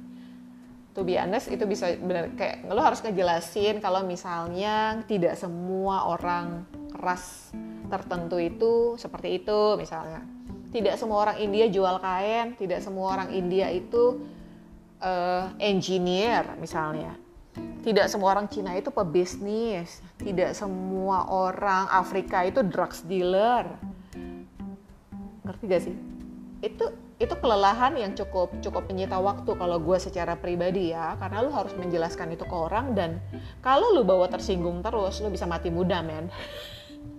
To 0.94 1.04
be 1.04 1.20
honest 1.20 1.52
itu 1.52 1.68
bisa 1.68 1.92
benar 2.00 2.32
kayak 2.40 2.72
lo 2.72 2.80
harus 2.80 3.04
ngejelasin 3.04 3.84
kalau 3.84 4.08
misalnya 4.08 5.04
tidak 5.12 5.36
semua 5.36 6.08
orang 6.08 6.64
ras 6.96 7.52
tertentu 7.92 8.40
itu 8.40 8.96
seperti 8.96 9.44
itu 9.44 9.76
misalnya. 9.76 10.24
Tidak 10.72 10.96
semua 10.96 11.28
orang 11.28 11.38
India 11.40 11.68
jual 11.68 12.00
kain 12.00 12.56
tidak 12.56 12.80
semua 12.80 13.16
orang 13.20 13.30
India 13.32 13.72
itu 13.72 14.24
uh, 15.00 15.52
engineer 15.60 16.44
misalnya 16.60 17.25
tidak 17.86 18.10
semua 18.10 18.34
orang 18.34 18.50
Cina 18.50 18.74
itu 18.74 18.90
pebisnis. 18.90 20.02
Tidak 20.18 20.58
semua 20.58 21.30
orang 21.30 21.86
Afrika 21.94 22.42
itu 22.42 22.66
drugs 22.66 23.06
dealer. 23.06 23.70
Ngerti 25.46 25.64
gak 25.70 25.82
sih? 25.86 25.96
Itu 26.66 26.90
itu 27.22 27.32
kelelahan 27.38 27.94
yang 27.94 28.18
cukup 28.18 28.58
cukup 28.60 28.90
menyita 28.90 29.22
waktu 29.22 29.48
kalau 29.54 29.78
gue 29.78 30.02
secara 30.02 30.34
pribadi 30.34 30.98
ya. 30.98 31.14
Karena 31.22 31.46
lu 31.46 31.54
harus 31.54 31.78
menjelaskan 31.78 32.34
itu 32.34 32.42
ke 32.42 32.56
orang 32.58 32.98
dan 32.98 33.22
kalau 33.62 33.94
lu 33.94 34.02
bawa 34.02 34.34
tersinggung 34.34 34.82
terus 34.82 35.22
lu 35.22 35.30
bisa 35.30 35.46
mati 35.46 35.70
muda 35.70 36.02
men. 36.02 36.26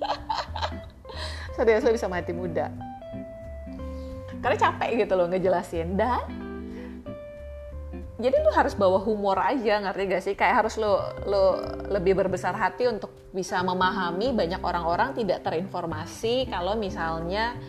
Serius 1.55 1.87
lu 1.87 1.95
bisa 1.95 2.11
mati 2.11 2.35
muda. 2.35 2.75
Karena 4.43 4.59
capek 4.59 5.07
gitu 5.07 5.15
loh 5.15 5.31
ngejelasin. 5.31 5.95
Dan 5.95 6.46
jadi 8.17 8.33
lu 8.41 8.49
harus 8.49 8.73
bawa 8.73 8.97
humor 9.05 9.37
aja 9.37 9.77
ngerti 9.85 10.03
gak 10.09 10.23
sih? 10.25 10.35
Kayak 10.35 10.65
harus 10.65 10.81
lu 10.81 10.89
lu 11.29 11.45
lebih 11.93 12.17
berbesar 12.17 12.57
hati 12.57 12.89
untuk 12.89 13.13
bisa 13.37 13.61
memahami 13.61 14.33
banyak 14.33 14.65
orang-orang 14.65 15.13
tidak 15.13 15.45
terinformasi 15.45 16.49
kalau 16.49 16.81
misalnya 16.81 17.61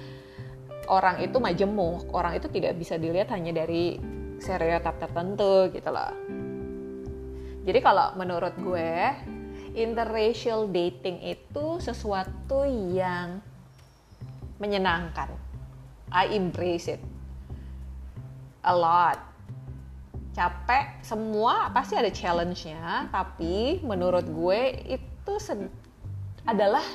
orang 0.88 1.20
itu 1.20 1.36
majemuk. 1.44 2.08
Orang 2.16 2.40
itu 2.40 2.48
tidak 2.48 2.80
bisa 2.80 2.96
dilihat 2.96 3.28
hanya 3.36 3.60
dari 3.60 4.00
stereotip 4.40 4.96
tertentu 5.04 5.68
gitu 5.76 5.90
loh. 5.92 6.16
Jadi 7.68 7.80
kalau 7.84 8.16
menurut 8.16 8.56
gue 8.64 8.92
interracial 9.76 10.72
dating 10.72 11.28
itu 11.28 11.84
sesuatu 11.84 12.64
yang 12.96 13.44
menyenangkan. 14.64 15.28
I 16.08 16.32
embrace 16.40 16.88
it 16.88 17.04
a 18.64 18.72
lot 18.72 19.37
capek 20.38 21.02
semua 21.02 21.74
pasti 21.74 21.98
ada 21.98 22.14
challenge-nya 22.14 23.10
tapi 23.10 23.82
menurut 23.82 24.30
gue 24.30 24.62
itu 24.86 25.34
adalah 26.46 26.86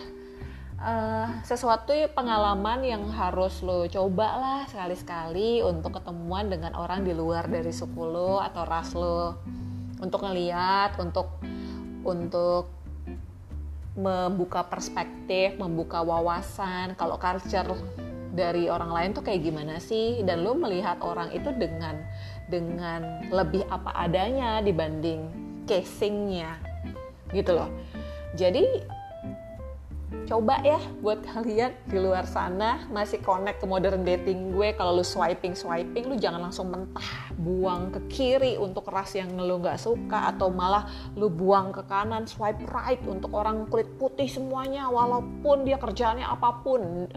uh, 0.83 1.29
sesuatu 1.47 1.95
pengalaman 2.13 2.83
yang 2.83 3.03
harus 3.15 3.63
lo 3.63 3.87
coba 3.87 4.29
lah 4.39 4.61
sekali-sekali 4.67 5.63
untuk 5.63 5.99
ketemuan 5.99 6.51
dengan 6.51 6.75
orang 6.75 7.07
di 7.07 7.15
luar 7.15 7.47
dari 7.47 7.71
suku 7.71 8.03
lo 8.03 8.43
atau 8.43 8.63
ras 8.67 8.93
lo. 8.93 9.39
Untuk 10.03 10.27
ngeliat 10.27 10.99
untuk 10.99 11.39
untuk 12.03 12.67
membuka 13.95 14.67
perspektif, 14.67 15.55
membuka 15.63 16.03
wawasan 16.03 16.99
kalau 16.99 17.21
culture 17.23 17.79
dari 18.33 18.67
orang 18.67 18.91
lain 18.91 19.11
tuh 19.15 19.23
kayak 19.23 19.47
gimana 19.47 19.79
sih? 19.79 20.27
Dan 20.27 20.43
lo 20.43 20.59
melihat 20.59 20.99
orang 21.05 21.31
itu 21.31 21.55
dengan 21.55 22.03
dengan 22.53 23.25
lebih 23.33 23.65
apa 23.73 23.97
adanya 23.97 24.61
dibanding 24.61 25.25
casingnya 25.65 26.61
gitu 27.33 27.57
loh. 27.57 27.73
Jadi 28.37 28.85
coba 30.29 30.61
ya 30.65 30.81
buat 31.01 31.25
kalian 31.25 31.73
di 31.89 31.99
luar 32.01 32.25
sana 32.29 32.85
masih 32.89 33.21
connect 33.25 33.61
ke 33.61 33.67
modern 33.69 34.01
dating 34.01 34.53
gue 34.53 34.73
kalau 34.77 35.01
lu 35.01 35.05
swiping 35.05 35.53
swiping 35.57 36.09
lu 36.09 36.17
jangan 36.17 36.49
langsung 36.49 36.73
mentah 36.73 37.33
buang 37.37 37.93
ke 37.93 38.01
kiri 38.09 38.57
untuk 38.57 38.89
ras 38.89 39.13
yang 39.13 39.29
lu 39.37 39.61
nggak 39.61 39.77
suka 39.77 40.33
atau 40.33 40.49
malah 40.53 40.89
lu 41.17 41.29
buang 41.29 41.73
ke 41.73 41.85
kanan 41.85 42.25
swipe 42.29 42.65
right 42.73 43.01
untuk 43.09 43.33
orang 43.37 43.69
kulit 43.69 43.89
putih 44.01 44.29
semuanya 44.29 44.89
walaupun 44.89 45.69
dia 45.69 45.77
kerjaannya 45.77 46.25
apa 46.25 46.49
pun. 46.65 47.09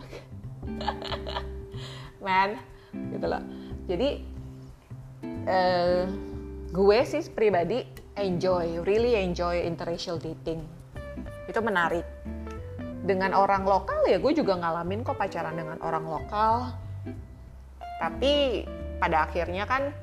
Man 2.25 2.57
gitu 3.15 3.25
loh. 3.27 3.43
Jadi 3.85 4.34
uh, 5.45 6.03
gue 6.69 6.99
sih 7.07 7.23
pribadi 7.31 7.85
enjoy 8.17 8.83
really 8.83 9.15
enjoy 9.15 9.63
interracial 9.63 10.19
dating 10.19 10.61
itu 11.45 11.59
menarik 11.61 12.05
dengan 13.05 13.37
orang 13.37 13.63
lokal 13.63 14.01
ya 14.09 14.17
gue 14.17 14.33
juga 14.33 14.57
ngalamin 14.57 15.05
kok 15.05 15.17
pacaran 15.17 15.55
dengan 15.55 15.77
orang 15.85 16.05
lokal 16.09 16.73
tapi 18.01 18.65
pada 18.97 19.29
akhirnya 19.29 19.63
kan 19.69 19.93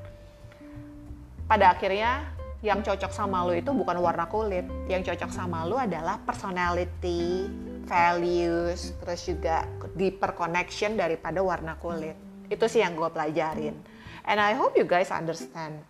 pada 1.45 1.75
akhirnya 1.75 2.31
yang 2.63 2.79
cocok 2.79 3.11
sama 3.11 3.43
lo 3.43 3.51
itu 3.51 3.75
bukan 3.75 3.99
warna 3.99 4.31
kulit 4.31 4.63
yang 4.87 5.03
cocok 5.03 5.29
sama 5.35 5.67
lo 5.67 5.75
adalah 5.75 6.15
personality 6.23 7.51
values, 7.83 8.95
terus 9.03 9.21
juga 9.27 9.67
deeper 9.93 10.33
connection 10.33 10.95
daripada 10.95 11.43
warna 11.43 11.75
kulit. 11.77 12.15
Itu 12.47 12.65
sih 12.71 12.81
yang 12.81 12.95
gue 12.95 13.09
pelajarin. 13.11 13.75
And 14.23 14.39
I 14.39 14.55
hope 14.55 14.75
you 14.79 14.87
guys 14.87 15.11
understand. 15.11 15.83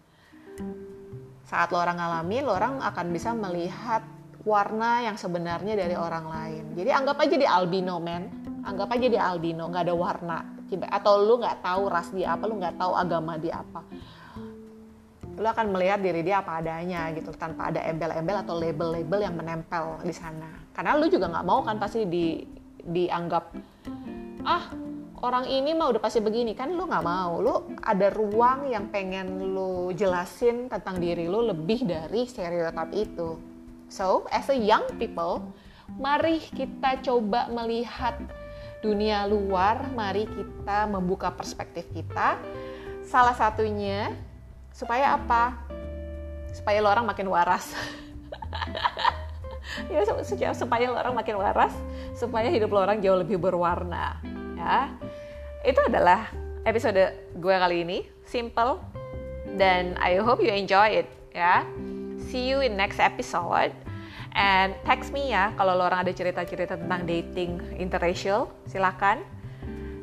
Saat 1.45 1.69
lo 1.69 1.81
orang 1.81 2.01
ngalamin, 2.01 2.43
lo 2.45 2.57
orang 2.57 2.81
akan 2.81 3.13
bisa 3.13 3.31
melihat 3.37 4.01
warna 4.43 5.05
yang 5.05 5.15
sebenarnya 5.15 5.77
dari 5.77 5.93
orang 5.93 6.25
lain. 6.25 6.63
Jadi 6.73 6.89
anggap 6.89 7.17
aja 7.21 7.35
di 7.37 7.47
albino 7.47 8.01
men, 8.01 8.27
anggap 8.65 8.89
aja 8.91 9.07
di 9.07 9.19
albino 9.19 9.69
nggak 9.69 9.85
ada 9.85 9.95
warna. 9.95 10.39
Atau 10.89 11.21
lu 11.21 11.37
nggak 11.37 11.61
tahu 11.61 11.85
ras 11.85 12.09
dia 12.09 12.33
apa, 12.33 12.49
lu 12.49 12.57
nggak 12.57 12.81
tahu 12.81 12.97
agama 12.97 13.37
dia 13.37 13.61
apa 13.61 13.85
lo 15.33 15.47
akan 15.49 15.73
melihat 15.73 15.97
diri 15.97 16.21
dia 16.21 16.45
apa 16.45 16.61
adanya 16.61 17.09
gitu 17.17 17.33
tanpa 17.33 17.73
ada 17.73 17.81
embel-embel 17.89 18.45
atau 18.45 18.53
label-label 18.53 19.19
yang 19.25 19.33
menempel 19.33 19.97
di 20.05 20.13
sana 20.13 20.45
karena 20.77 20.93
lu 20.93 21.09
juga 21.09 21.25
nggak 21.25 21.45
mau 21.45 21.65
kan 21.65 21.81
pasti 21.81 22.05
di 22.05 22.45
dianggap 22.85 23.43
ah 24.45 24.69
orang 25.23 25.47
ini 25.47 25.71
mah 25.71 25.87
udah 25.95 26.01
pasti 26.03 26.19
begini. 26.19 26.51
Kan 26.51 26.75
lu 26.75 26.83
nggak 26.83 27.05
mau. 27.07 27.39
Lu 27.39 27.55
ada 27.79 28.11
ruang 28.11 28.67
yang 28.67 28.91
pengen 28.91 29.55
lu 29.55 29.95
jelasin 29.95 30.67
tentang 30.67 30.99
diri 30.99 31.31
lu 31.31 31.47
lebih 31.47 31.87
dari 31.87 32.27
stereotip 32.27 32.91
itu. 32.91 33.39
So 33.87 34.27
as 34.29 34.51
a 34.51 34.57
young 34.57 34.99
people 34.99 35.47
mari 35.95 36.43
kita 36.43 36.99
coba 36.99 37.47
melihat 37.47 38.19
dunia 38.83 39.23
luar. 39.23 39.87
Mari 39.95 40.27
kita 40.27 40.91
membuka 40.91 41.31
perspektif 41.31 41.87
kita. 41.95 42.35
Salah 43.07 43.33
satunya 43.33 44.11
supaya 44.75 45.15
apa? 45.15 45.55
Supaya 46.51 46.83
lo 46.83 46.91
orang 46.91 47.07
makin 47.07 47.31
waras. 47.31 47.71
Ya 49.89 50.53
supaya 50.53 50.85
lo 50.91 50.99
orang 50.99 51.17
makin 51.17 51.39
waras 51.39 51.73
supaya 52.13 52.45
hidup 52.51 52.69
lo 52.69 52.85
orang 52.85 53.01
jauh 53.01 53.17
lebih 53.17 53.41
berwarna 53.41 54.21
ya 54.63 54.79
itu 55.67 55.79
adalah 55.83 56.31
episode 56.63 56.99
gue 57.35 57.55
kali 57.55 57.83
ini. 57.83 57.99
Simple. 58.23 58.79
Dan 59.59 59.99
I 59.99 60.17
hope 60.23 60.39
you 60.39 60.51
enjoy 60.51 61.03
it 61.03 61.07
ya. 61.35 61.67
See 62.31 62.47
you 62.49 62.63
in 62.63 62.79
next 62.79 62.99
episode. 63.03 63.75
And 64.33 64.73
text 64.87 65.13
me 65.13 65.29
ya 65.29 65.53
kalau 65.53 65.77
lo 65.77 65.85
orang 65.85 66.09
ada 66.09 66.13
cerita-cerita 66.15 66.79
tentang 66.79 67.05
dating 67.05 67.61
interracial. 67.77 68.49
Silakan. 68.65 69.21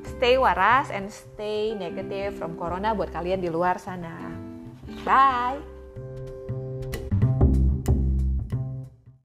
Stay 0.06 0.36
waras 0.40 0.88
and 0.92 1.08
stay 1.12 1.76
negative 1.76 2.36
from 2.36 2.56
corona 2.56 2.96
buat 2.96 3.12
kalian 3.12 3.40
di 3.40 3.52
luar 3.52 3.80
sana. 3.80 4.32
Bye. 5.04 5.69